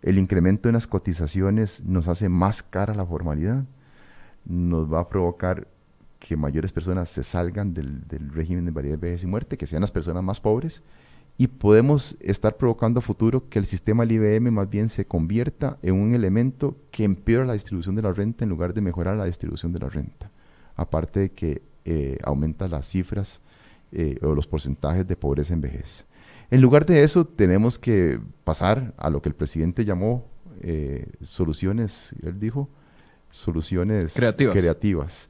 [0.00, 3.64] El incremento en las cotizaciones nos hace más cara la formalidad,
[4.44, 5.66] nos va a provocar
[6.20, 9.90] que mayores personas se salgan del, régimen de variedad, vejez y muerte, que sean las
[9.90, 10.84] personas más pobres,
[11.38, 15.78] y podemos estar provocando a futuro que el sistema del IBM más bien se convierta
[15.82, 19.26] en un elemento que empeora la distribución de la renta en lugar de mejorar la
[19.26, 20.30] distribución de la renta.
[20.76, 23.40] Aparte de que eh, aumenta las cifras
[23.92, 26.06] eh, o los porcentajes de pobreza en vejez.
[26.50, 30.26] En lugar de eso, tenemos que pasar a lo que el presidente llamó
[30.62, 32.68] eh, soluciones, él dijo,
[33.28, 35.28] soluciones creativas.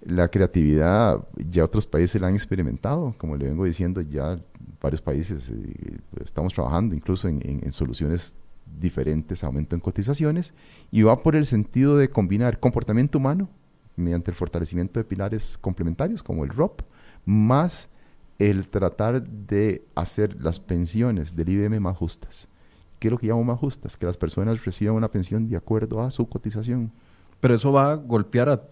[0.00, 4.38] La creatividad ya otros países la han experimentado, como le vengo diciendo, ya
[4.80, 8.34] varios países eh, estamos trabajando incluso en, soluciones
[8.78, 10.54] diferentes, aumento en cotizaciones,
[10.90, 13.48] y va por el sentido de combinar comportamiento humano
[13.96, 16.82] mediante el fortalecimiento de pilares complementarios como el ROP,
[17.24, 17.88] más
[18.38, 22.48] el tratar de hacer las pensiones del IBM más justas.
[22.98, 23.96] ¿Qué es lo que llamo más justas?
[23.96, 26.92] Que las personas reciban una pensión de acuerdo a su cotización.
[27.40, 28.62] Pero eso va a golpear a,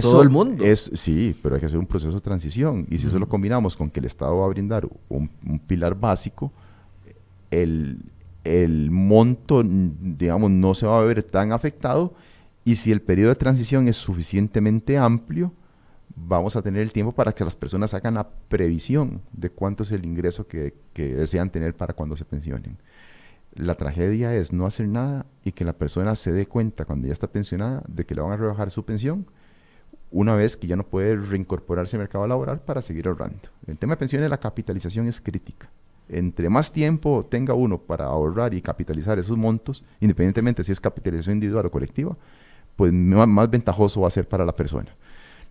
[0.00, 0.64] todo el mundo.
[0.64, 2.86] Es, sí, pero hay que hacer un proceso de transición.
[2.90, 5.28] Y si eso lo combinamos con que el Estado va a brindar un,
[5.66, 6.52] pilar básico,
[7.50, 7.98] el,
[8.44, 12.14] el monto, digamos, no se va a ver tan afectado.
[12.64, 15.52] Y si el periodo de transición es suficientemente amplio,
[16.16, 19.92] vamos a tener el tiempo para que las personas hagan la previsión de cuánto es
[19.92, 22.78] el ingreso que, desean tener para cuando se pensionen.
[23.54, 27.12] La tragedia es no hacer nada y que la persona se dé cuenta cuando ya
[27.12, 29.26] está pensionada de que le van a rebajar su pensión
[30.14, 33.48] una vez que ya no puede reincorporarse al mercado laboral para seguir ahorrando.
[33.66, 35.68] El tema de pensiones, la capitalización es crítica.
[36.08, 41.34] Entre más tiempo tenga uno para ahorrar y capitalizar esos montos, independientemente si es capitalización
[41.34, 42.16] individual o colectiva,
[42.76, 44.94] pues más ventajoso va a ser para la persona.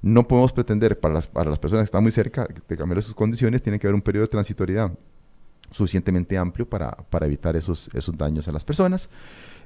[0.01, 3.15] No podemos pretender para las, para las personas que están muy cerca de cambiar sus
[3.15, 4.93] condiciones, tiene que haber un periodo de transitoriedad
[5.71, 9.09] suficientemente amplio para, para evitar esos, esos daños a las personas.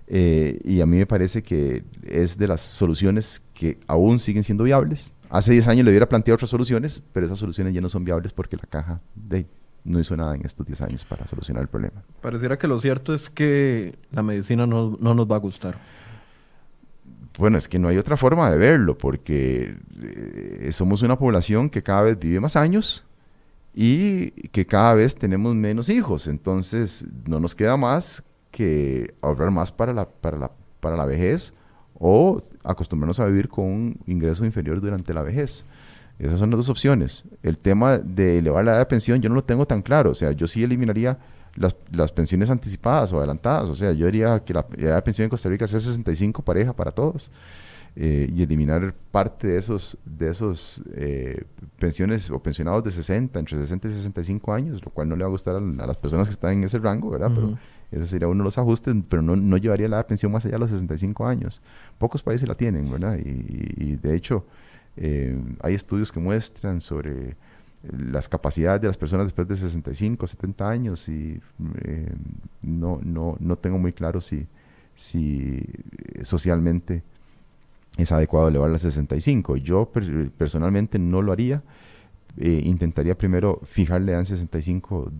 [0.07, 4.63] Eh, y a mí me parece que es de las soluciones que aún siguen siendo
[4.63, 5.13] viables.
[5.29, 8.31] Hace 10 años le hubiera planteado otras soluciones, pero esas soluciones ya no son viables
[8.31, 9.45] porque la caja de,
[9.83, 12.01] no hizo nada en estos 10 años para solucionar el problema.
[12.21, 15.77] Pareciera que lo cierto es que la medicina no, no nos va a gustar.
[17.37, 21.83] Bueno, es que no hay otra forma de verlo, porque eh, somos una población que
[21.83, 23.05] cada vez vive más años
[23.79, 26.27] y que cada vez tenemos menos hijos.
[26.27, 31.53] Entonces, no nos queda más que ahorrar más para la, para la, para la vejez
[31.93, 35.63] o acostumbrarnos a vivir con un ingreso inferior durante la vejez.
[36.17, 37.25] Esas son las dos opciones.
[37.43, 40.09] El tema de elevar la edad de pensión yo no lo tengo tan claro.
[40.09, 41.19] O sea, yo sí eliminaría
[41.53, 43.69] las, las, pensiones anticipadas o adelantadas.
[43.69, 46.73] O sea, yo diría que la edad de pensión en Costa Rica sea 65 pareja
[46.73, 47.29] para todos.
[47.95, 51.45] Eh, y eliminar parte de esos, de esos eh,
[51.79, 55.29] pensiones o pensionados de 60, entre 60 y 65 años, lo cual no le va
[55.29, 57.31] a gustar a, las personas que están en ese rango, ¿verdad?
[57.33, 57.57] Pero
[57.91, 60.59] ese sería uno de los ajustes, pero no, no llevaría la pensión más allá de
[60.59, 61.61] los 65 años.
[61.97, 63.17] Pocos países la tienen, ¿verdad?
[63.17, 64.45] Y, de hecho,
[64.95, 67.35] eh, hay estudios que muestran sobre
[67.91, 71.39] las capacidades de las personas después de 65, 70 años y
[71.83, 72.13] eh,
[72.61, 74.47] no, no, no tengo muy claro si,
[74.95, 75.63] si
[76.13, 77.03] eh, socialmente
[77.97, 79.57] es adecuado elevarla a 65.
[79.57, 79.91] Yo
[80.37, 81.63] personalmente no lo haría.
[82.37, 85.11] Eh, intentaría primero fijarle a 65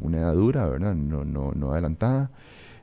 [0.00, 0.94] una edad dura, ¿verdad?
[0.94, 2.30] No, no, no adelantada.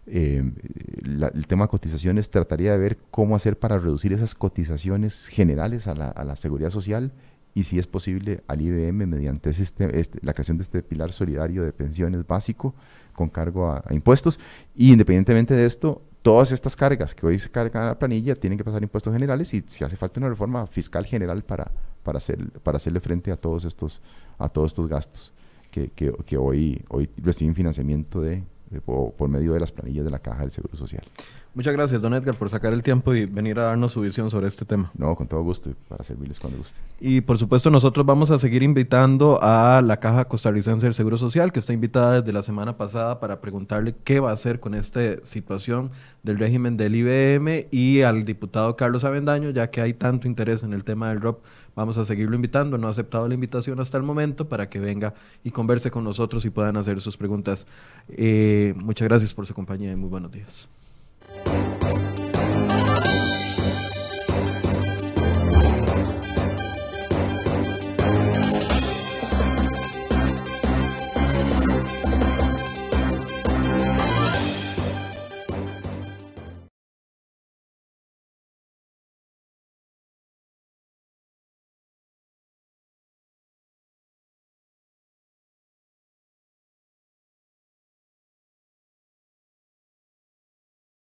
[0.07, 5.95] el tema de cotizaciones, trataría de ver cómo hacer para reducir esas cotizaciones generales a
[5.95, 7.13] la, a seguridad social
[7.55, 11.63] y si es posible al IBM mediante este, este, la creación de este pilar solidario
[11.63, 12.75] de pensiones básico
[13.13, 14.39] con cargo a, impuestos.
[14.75, 18.57] Y independientemente de esto, todas estas cargas que hoy se cargan a la planilla tienen
[18.57, 21.71] que pasar impuestos generales y si hace falta una reforma fiscal general para,
[22.01, 24.01] para, hacer, para hacerle frente a todos estos,
[24.39, 25.33] a todos estos gastos
[25.69, 28.43] que, que, que hoy, hoy reciben financiamiento de,
[28.83, 31.03] por medio de las planillas de la Caja del Seguro Social.
[31.55, 34.47] Muchas gracias, don Edgar, por sacar el tiempo y venir a darnos su visión sobre
[34.47, 34.91] este tema.
[34.93, 36.81] No, con todo gusto, para servirles cuando guste.
[36.99, 41.53] Y por supuesto, nosotros vamos a seguir invitando a la Caja Costarricense del Seguro Social,
[41.53, 44.99] que está invitada desde la semana pasada para preguntarle qué va a hacer con esta
[45.23, 45.91] situación
[46.23, 50.73] del régimen del IBM y al diputado Carlos Avendaño, ya que hay tanto interés en
[50.73, 51.41] el tema del ROP.
[51.73, 52.77] Vamos a seguirlo invitando.
[52.77, 56.43] No ha aceptado la invitación hasta el momento para que venga y converse con nosotros
[56.43, 57.65] y puedan hacer sus preguntas.
[58.09, 60.67] Eh, muchas gracias por su compañía y muy buenos días.
[61.45, 62.14] Música